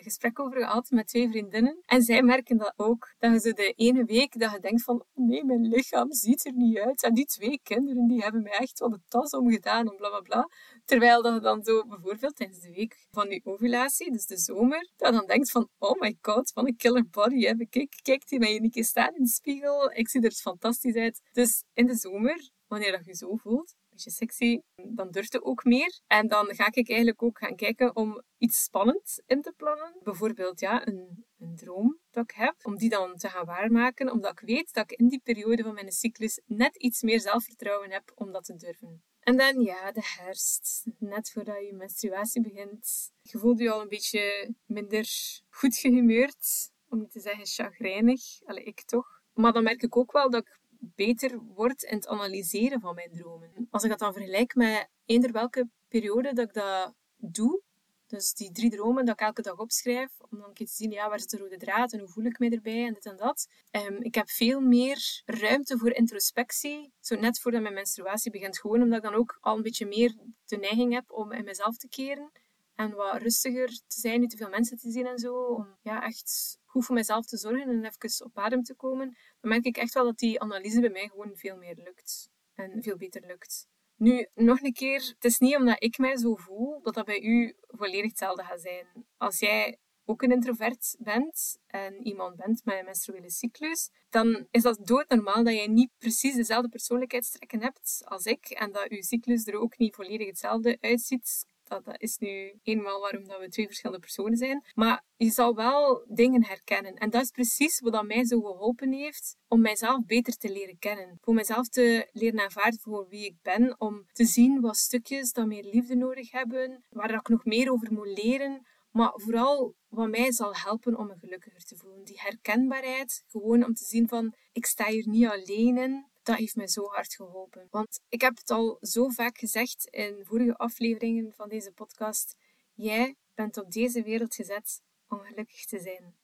gesprek 0.00 0.40
over 0.40 0.58
gehad 0.58 0.90
met 0.90 1.06
twee 1.06 1.28
vriendinnen. 1.28 1.82
En 1.86 2.02
zij 2.02 2.22
merken 2.22 2.56
dat 2.56 2.72
ook. 2.76 3.14
Dat 3.18 3.32
je 3.32 3.40
zo 3.40 3.52
de 3.52 3.72
ene 3.72 4.04
week 4.04 4.38
dat 4.38 4.52
je 4.52 4.60
denkt 4.60 4.82
van, 4.82 5.04
nee, 5.14 5.44
mijn 5.44 5.68
lichaam 5.68 6.12
ziet 6.12 6.46
er 6.46 6.52
niet 6.52 6.78
uit. 6.78 7.02
En 7.02 7.14
die 7.14 7.26
twee 7.26 7.60
kinderen, 7.62 8.06
die 8.06 8.22
hebben 8.22 8.42
mij 8.42 8.52
echt 8.52 8.78
wel 8.78 8.90
de 8.90 9.00
tas 9.08 9.30
omgedaan 9.30 9.88
en 9.88 9.96
bla 9.96 10.08
bla 10.08 10.20
bla. 10.20 10.48
Terwijl 10.84 11.22
dat 11.22 11.34
je 11.34 11.40
dan 11.40 11.62
zo 11.62 11.86
bijvoorbeeld 11.86 12.36
tijdens 12.36 12.60
de 12.60 12.70
week 12.70 13.06
van 13.10 13.30
je 13.30 13.40
ovulatie, 13.44 14.12
dus 14.12 14.26
de 14.26 14.38
zomer, 14.38 14.90
dat 14.96 15.08
je 15.08 15.14
dan 15.18 15.26
denkt 15.26 15.50
van, 15.50 15.68
oh 15.78 16.00
my 16.00 16.16
god, 16.20 16.52
wat 16.52 16.66
een 16.66 16.76
killer 16.76 17.08
body 17.10 17.40
heb 17.40 17.60
ik. 17.60 17.70
Kijk, 17.70 17.98
kijk 18.02 18.28
die 18.28 18.38
mij 18.38 18.56
een 18.56 18.70
keer 18.70 18.84
staan 18.84 19.14
in 19.14 19.22
de 19.22 19.28
spiegel. 19.28 19.92
Ik 19.92 20.08
zie 20.08 20.20
er 20.20 20.32
fantastisch 20.32 20.94
uit. 20.94 21.20
Dus 21.32 21.64
in 21.72 21.86
de 21.86 21.94
zomer, 21.94 22.50
wanneer 22.66 22.92
dat 22.92 23.04
je 23.04 23.14
zo 23.14 23.36
voelt, 23.36 23.74
beetje 23.98 24.10
sexy, 24.10 24.60
dan 24.94 25.10
durft 25.10 25.32
je 25.32 25.44
ook 25.44 25.64
meer. 25.64 26.00
En 26.06 26.28
dan 26.28 26.54
ga 26.54 26.66
ik 26.70 26.88
eigenlijk 26.88 27.22
ook 27.22 27.38
gaan 27.38 27.56
kijken 27.56 27.96
om 27.96 28.22
iets 28.38 28.62
spannends 28.62 29.22
in 29.26 29.42
te 29.42 29.52
plannen. 29.56 29.96
Bijvoorbeeld 30.02 30.60
ja, 30.60 30.86
een, 30.86 31.24
een 31.38 31.56
droom 31.56 31.98
dat 32.10 32.24
ik 32.24 32.36
heb, 32.36 32.54
om 32.62 32.76
die 32.76 32.88
dan 32.88 33.16
te 33.16 33.28
gaan 33.28 33.46
waarmaken, 33.46 34.10
omdat 34.10 34.32
ik 34.32 34.40
weet 34.40 34.72
dat 34.72 34.90
ik 34.90 34.98
in 34.98 35.08
die 35.08 35.20
periode 35.24 35.62
van 35.62 35.74
mijn 35.74 35.92
cyclus 35.92 36.40
net 36.46 36.76
iets 36.76 37.02
meer 37.02 37.20
zelfvertrouwen 37.20 37.90
heb 37.90 38.12
om 38.14 38.32
dat 38.32 38.44
te 38.44 38.56
durven. 38.56 39.02
En 39.20 39.36
dan 39.36 39.60
ja, 39.60 39.92
de 39.92 40.02
herfst. 40.16 40.86
Net 40.98 41.30
voordat 41.30 41.66
je 41.66 41.72
menstruatie 41.72 42.42
begint. 42.42 43.12
Je 43.22 43.54
je 43.56 43.70
al 43.70 43.80
een 43.80 43.88
beetje 43.88 44.54
minder 44.66 45.08
goed 45.48 45.76
gehumeurd. 45.76 46.70
Om 46.88 46.98
niet 46.98 47.10
te 47.10 47.20
zeggen 47.20 47.46
chagrijnig. 47.46 48.20
Allee, 48.44 48.64
ik 48.64 48.82
toch. 48.82 49.22
Maar 49.32 49.52
dan 49.52 49.62
merk 49.62 49.82
ik 49.82 49.96
ook 49.96 50.12
wel 50.12 50.30
dat 50.30 50.40
ik 50.40 50.58
beter 50.78 51.38
word 51.38 51.82
in 51.82 51.96
het 51.96 52.06
analyseren 52.06 52.80
van 52.80 52.94
mijn 52.94 53.10
dromen. 53.12 53.66
Als 53.70 53.82
ik 53.82 53.90
dat 53.90 53.98
dan 53.98 54.12
vergelijk 54.12 54.54
met 54.54 54.88
eender 55.04 55.32
welke 55.32 55.68
periode 55.88 56.32
dat 56.32 56.48
ik 56.48 56.54
dat 56.54 56.94
doe, 57.16 57.62
dus 58.06 58.34
die 58.34 58.52
drie 58.52 58.70
dromen 58.70 59.04
dat 59.04 59.14
ik 59.14 59.26
elke 59.26 59.42
dag 59.42 59.58
opschrijf, 59.58 60.10
om 60.18 60.38
dan 60.38 60.48
een 60.48 60.54
keer 60.54 60.66
te 60.66 60.74
zien, 60.74 60.90
ja, 60.90 61.08
waar 61.08 61.20
zit 61.20 61.30
de 61.30 61.36
rode 61.36 61.56
draad 61.56 61.92
en 61.92 61.98
hoe 61.98 62.08
voel 62.08 62.24
ik 62.24 62.38
me 62.38 62.50
erbij 62.50 62.86
en 62.86 62.92
dit 62.92 63.06
en 63.06 63.16
dat. 63.16 63.48
Um, 63.70 64.02
ik 64.02 64.14
heb 64.14 64.28
veel 64.30 64.60
meer 64.60 65.22
ruimte 65.24 65.78
voor 65.78 65.92
introspectie, 65.92 66.92
zo 67.00 67.16
net 67.16 67.40
voordat 67.40 67.62
mijn 67.62 67.74
menstruatie 67.74 68.30
begint. 68.30 68.58
Gewoon 68.58 68.82
omdat 68.82 68.98
ik 68.98 69.04
dan 69.04 69.14
ook 69.14 69.38
al 69.40 69.56
een 69.56 69.62
beetje 69.62 69.86
meer 69.86 70.16
de 70.44 70.56
neiging 70.56 70.92
heb 70.92 71.10
om 71.10 71.32
in 71.32 71.44
mezelf 71.44 71.76
te 71.76 71.88
keren 71.88 72.30
en 72.74 72.94
wat 72.94 73.22
rustiger 73.22 73.68
te 73.68 74.00
zijn, 74.00 74.20
niet 74.20 74.30
te 74.30 74.36
veel 74.36 74.48
mensen 74.48 74.78
te 74.78 74.90
zien 74.90 75.06
en 75.06 75.18
zo. 75.18 75.34
Om 75.34 75.76
ja, 75.82 76.02
echt 76.02 76.58
goed 76.64 76.84
voor 76.84 76.94
mezelf 76.94 77.26
te 77.26 77.36
zorgen 77.36 77.68
en 77.68 77.84
even 77.84 78.24
op 78.24 78.38
adem 78.38 78.62
te 78.62 78.74
komen, 78.74 79.16
dan 79.40 79.50
merk 79.50 79.64
ik 79.64 79.76
echt 79.76 79.94
wel 79.94 80.04
dat 80.04 80.18
die 80.18 80.40
analyse 80.40 80.80
bij 80.80 80.90
mij 80.90 81.08
gewoon 81.08 81.36
veel 81.36 81.56
meer 81.56 81.74
lukt. 81.76 82.30
En 82.54 82.82
veel 82.82 82.96
beter 82.96 83.26
lukt. 83.26 83.66
Nu, 83.96 84.28
nog 84.34 84.60
een 84.60 84.72
keer, 84.72 85.12
het 85.14 85.24
is 85.24 85.38
niet 85.38 85.56
omdat 85.56 85.82
ik 85.82 85.98
mij 85.98 86.16
zo 86.16 86.34
voel, 86.34 86.82
dat 86.82 86.94
dat 86.94 87.04
bij 87.04 87.20
u 87.20 87.56
volledig 87.66 88.10
hetzelfde 88.10 88.42
gaat 88.42 88.60
zijn. 88.60 88.86
Als 89.16 89.38
jij 89.38 89.78
ook 90.04 90.22
een 90.22 90.32
introvert 90.32 90.96
bent 90.98 91.58
en 91.66 92.06
iemand 92.06 92.36
bent 92.36 92.64
met 92.64 92.78
een 92.78 92.84
menstruele 92.84 93.30
cyclus, 93.30 93.90
dan 94.08 94.46
is 94.50 94.62
dat 94.62 94.86
doodnormaal 94.86 95.44
dat 95.44 95.54
je 95.54 95.68
niet 95.68 95.90
precies 95.98 96.34
dezelfde 96.34 96.68
persoonlijkheidstrekken 96.68 97.62
hebt 97.62 98.02
als 98.04 98.24
ik 98.24 98.48
en 98.48 98.72
dat 98.72 98.86
je 98.88 99.04
cyclus 99.04 99.46
er 99.46 99.60
ook 99.60 99.78
niet 99.78 99.94
volledig 99.94 100.26
hetzelfde 100.26 100.78
uitziet. 100.80 101.46
Dat, 101.68 101.82
is 101.96 102.18
nu 102.18 102.58
eenmaal 102.62 103.00
waarom 103.00 103.24
dat 103.26 103.40
we 103.40 103.48
twee 103.48 103.66
verschillende 103.66 104.02
personen 104.02 104.36
zijn. 104.36 104.64
Maar 104.74 105.04
je 105.16 105.30
zal 105.30 105.54
wel 105.54 106.04
dingen 106.08 106.44
herkennen. 106.44 106.94
En 106.94 107.10
dat 107.10 107.22
is 107.22 107.30
precies 107.30 107.80
wat 107.80 108.06
mij 108.06 108.24
zo 108.24 108.40
geholpen 108.40 108.92
heeft 108.92 109.36
om 109.48 109.60
mijzelf 109.60 110.04
beter 110.04 110.36
te 110.36 110.52
leren 110.52 110.78
kennen. 110.78 111.18
Voor 111.20 111.34
mijzelf 111.34 111.68
te 111.68 112.08
leren 112.12 112.40
aanvaarden 112.40 112.80
voor 112.80 113.08
wie 113.08 113.24
ik 113.24 113.36
ben. 113.42 113.80
Om 113.80 114.06
te 114.12 114.24
zien 114.24 114.60
wat 114.60 114.76
stukjes 114.76 115.32
dat 115.32 115.46
meer 115.46 115.64
liefde 115.64 115.94
nodig 115.94 116.30
hebben. 116.30 116.84
Waar 116.90 117.14
ik 117.14 117.28
nog 117.28 117.44
meer 117.44 117.72
over 117.72 117.92
moet 117.92 118.18
leren 118.18 118.66
maar 118.90 119.12
vooral 119.14 119.74
wat 119.88 120.08
mij 120.08 120.32
zal 120.32 120.54
helpen 120.54 120.96
om 120.96 121.06
me 121.06 121.16
gelukkiger 121.18 121.64
te 121.64 121.76
voelen. 121.76 122.04
Die 122.04 122.20
herkenbaarheid, 122.20 123.24
gewoon 123.28 123.64
om 123.64 123.74
te 123.74 123.84
zien 123.84 124.08
van, 124.08 124.34
ik 124.52 124.66
sta 124.66 124.86
hier 124.86 125.08
niet 125.08 125.26
alleen 125.26 125.78
in. 125.78 126.06
Dat 126.28 126.36
heeft 126.36 126.56
mij 126.56 126.68
zo 126.68 126.84
hard 126.84 127.14
geholpen. 127.14 127.68
Want 127.70 128.00
ik 128.08 128.20
heb 128.20 128.36
het 128.36 128.50
al 128.50 128.76
zo 128.80 129.08
vaak 129.08 129.38
gezegd 129.38 129.86
in 129.90 130.24
vorige 130.24 130.56
afleveringen 130.56 131.32
van 131.32 131.48
deze 131.48 131.72
podcast. 131.72 132.36
Jij 132.74 133.16
bent 133.34 133.56
op 133.56 133.70
deze 133.70 134.02
wereld 134.02 134.34
gezet 134.34 134.82
om 135.06 135.18
gelukkig 135.18 135.64
te 135.64 135.78
zijn. 135.78 136.16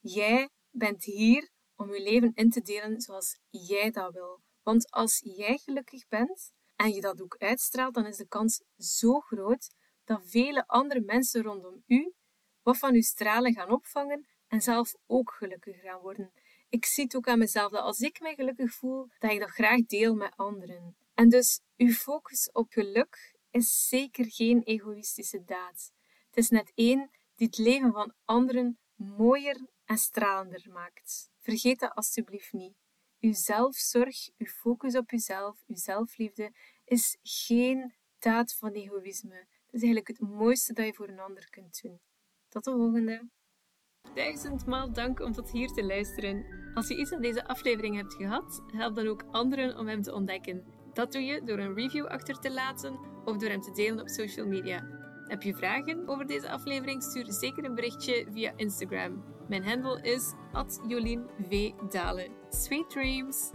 Jij 0.00 0.48
bent 0.70 1.04
hier 1.04 1.50
om 1.76 1.94
je 1.94 2.02
leven 2.02 2.32
in 2.34 2.50
te 2.50 2.60
delen 2.60 3.00
zoals 3.00 3.38
jij 3.50 3.90
dat 3.90 4.12
wil. 4.12 4.40
Want 4.62 4.90
als 4.90 5.20
jij 5.24 5.58
gelukkig 5.58 6.08
bent 6.08 6.52
en 6.76 6.90
je 6.90 7.00
dat 7.00 7.22
ook 7.22 7.36
uitstraalt, 7.38 7.94
dan 7.94 8.06
is 8.06 8.16
de 8.16 8.28
kans 8.28 8.62
zo 8.76 9.20
groot 9.20 9.74
dat 10.04 10.20
vele 10.24 10.66
andere 10.66 11.00
mensen 11.00 11.42
rondom 11.42 11.82
u 11.86 12.12
wat 12.62 12.78
van 12.78 12.94
uw 12.94 13.02
stralen 13.02 13.54
gaan 13.54 13.70
opvangen 13.70 14.26
en 14.46 14.60
zelf 14.60 14.94
ook 15.06 15.30
gelukkig 15.30 15.80
gaan 15.80 16.00
worden. 16.00 16.32
Ik 16.74 16.84
zie 16.84 17.04
het 17.04 17.16
ook 17.16 17.28
aan 17.28 17.38
mezelf 17.38 17.72
dat 17.72 17.82
als 17.82 18.00
ik 18.00 18.20
mij 18.20 18.34
gelukkig 18.34 18.72
voel, 18.72 19.08
dat 19.18 19.30
ik 19.30 19.40
dat 19.40 19.50
graag 19.50 19.86
deel 19.86 20.14
met 20.14 20.36
anderen. 20.36 20.96
En 21.14 21.28
dus 21.28 21.60
uw 21.76 21.92
focus 21.92 22.52
op 22.52 22.72
geluk 22.72 23.36
is 23.50 23.88
zeker 23.88 24.24
geen 24.30 24.62
egoïstische 24.62 25.44
daad. 25.44 25.92
Het 26.26 26.36
is 26.36 26.48
net 26.48 26.72
één 26.74 27.10
die 27.34 27.46
het 27.46 27.58
leven 27.58 27.92
van 27.92 28.14
anderen 28.24 28.78
mooier 28.94 29.66
en 29.84 29.98
stralender 29.98 30.66
maakt. 30.72 31.30
Vergeet 31.40 31.78
dat 31.78 31.94
alstublieft 31.94 32.52
niet. 32.52 32.74
Uw 33.20 33.32
zelfzorg, 33.32 34.28
uw 34.38 34.46
focus 34.46 34.96
op 34.96 35.12
uzelf, 35.12 35.62
uw 35.66 35.76
zelfliefde 35.76 36.52
is 36.84 37.16
geen 37.22 37.94
daad 38.18 38.54
van 38.54 38.72
egoïsme 38.72 39.46
is 39.70 39.82
eigenlijk 39.82 40.08
het 40.08 40.20
mooiste 40.20 40.72
dat 40.72 40.86
je 40.86 40.94
voor 40.94 41.08
een 41.08 41.20
ander 41.20 41.50
kunt 41.50 41.82
doen. 41.82 42.00
Tot 42.48 42.64
de 42.64 42.70
volgende. 42.70 43.28
Duizendmaal 44.14 44.92
dank 44.92 45.20
om 45.20 45.32
tot 45.32 45.50
hier 45.50 45.68
te 45.68 45.84
luisteren. 45.84 46.44
Als 46.74 46.88
je 46.88 46.96
iets 46.96 47.12
aan 47.12 47.20
deze 47.20 47.46
aflevering 47.46 47.96
hebt 47.96 48.14
gehad, 48.14 48.62
help 48.66 48.94
dan 48.94 49.06
ook 49.06 49.24
anderen 49.30 49.78
om 49.78 49.86
hem 49.86 50.02
te 50.02 50.14
ontdekken. 50.14 50.64
Dat 50.92 51.12
doe 51.12 51.22
je 51.22 51.42
door 51.44 51.58
een 51.58 51.74
review 51.74 52.06
achter 52.06 52.38
te 52.38 52.52
laten 52.52 52.98
of 53.24 53.36
door 53.36 53.50
hem 53.50 53.60
te 53.60 53.72
delen 53.72 54.00
op 54.00 54.08
social 54.08 54.46
media. 54.46 54.86
Heb 55.26 55.42
je 55.42 55.54
vragen 55.54 56.08
over 56.08 56.26
deze 56.26 56.50
aflevering? 56.50 57.02
Stuur 57.02 57.32
zeker 57.32 57.64
een 57.64 57.74
berichtje 57.74 58.26
via 58.32 58.52
Instagram. 58.56 59.24
Mijn 59.48 59.64
handle 59.64 60.00
is 60.02 60.32
@jolinvdalen. 60.88 62.30
Sweet 62.48 62.90
dreams! 62.90 63.50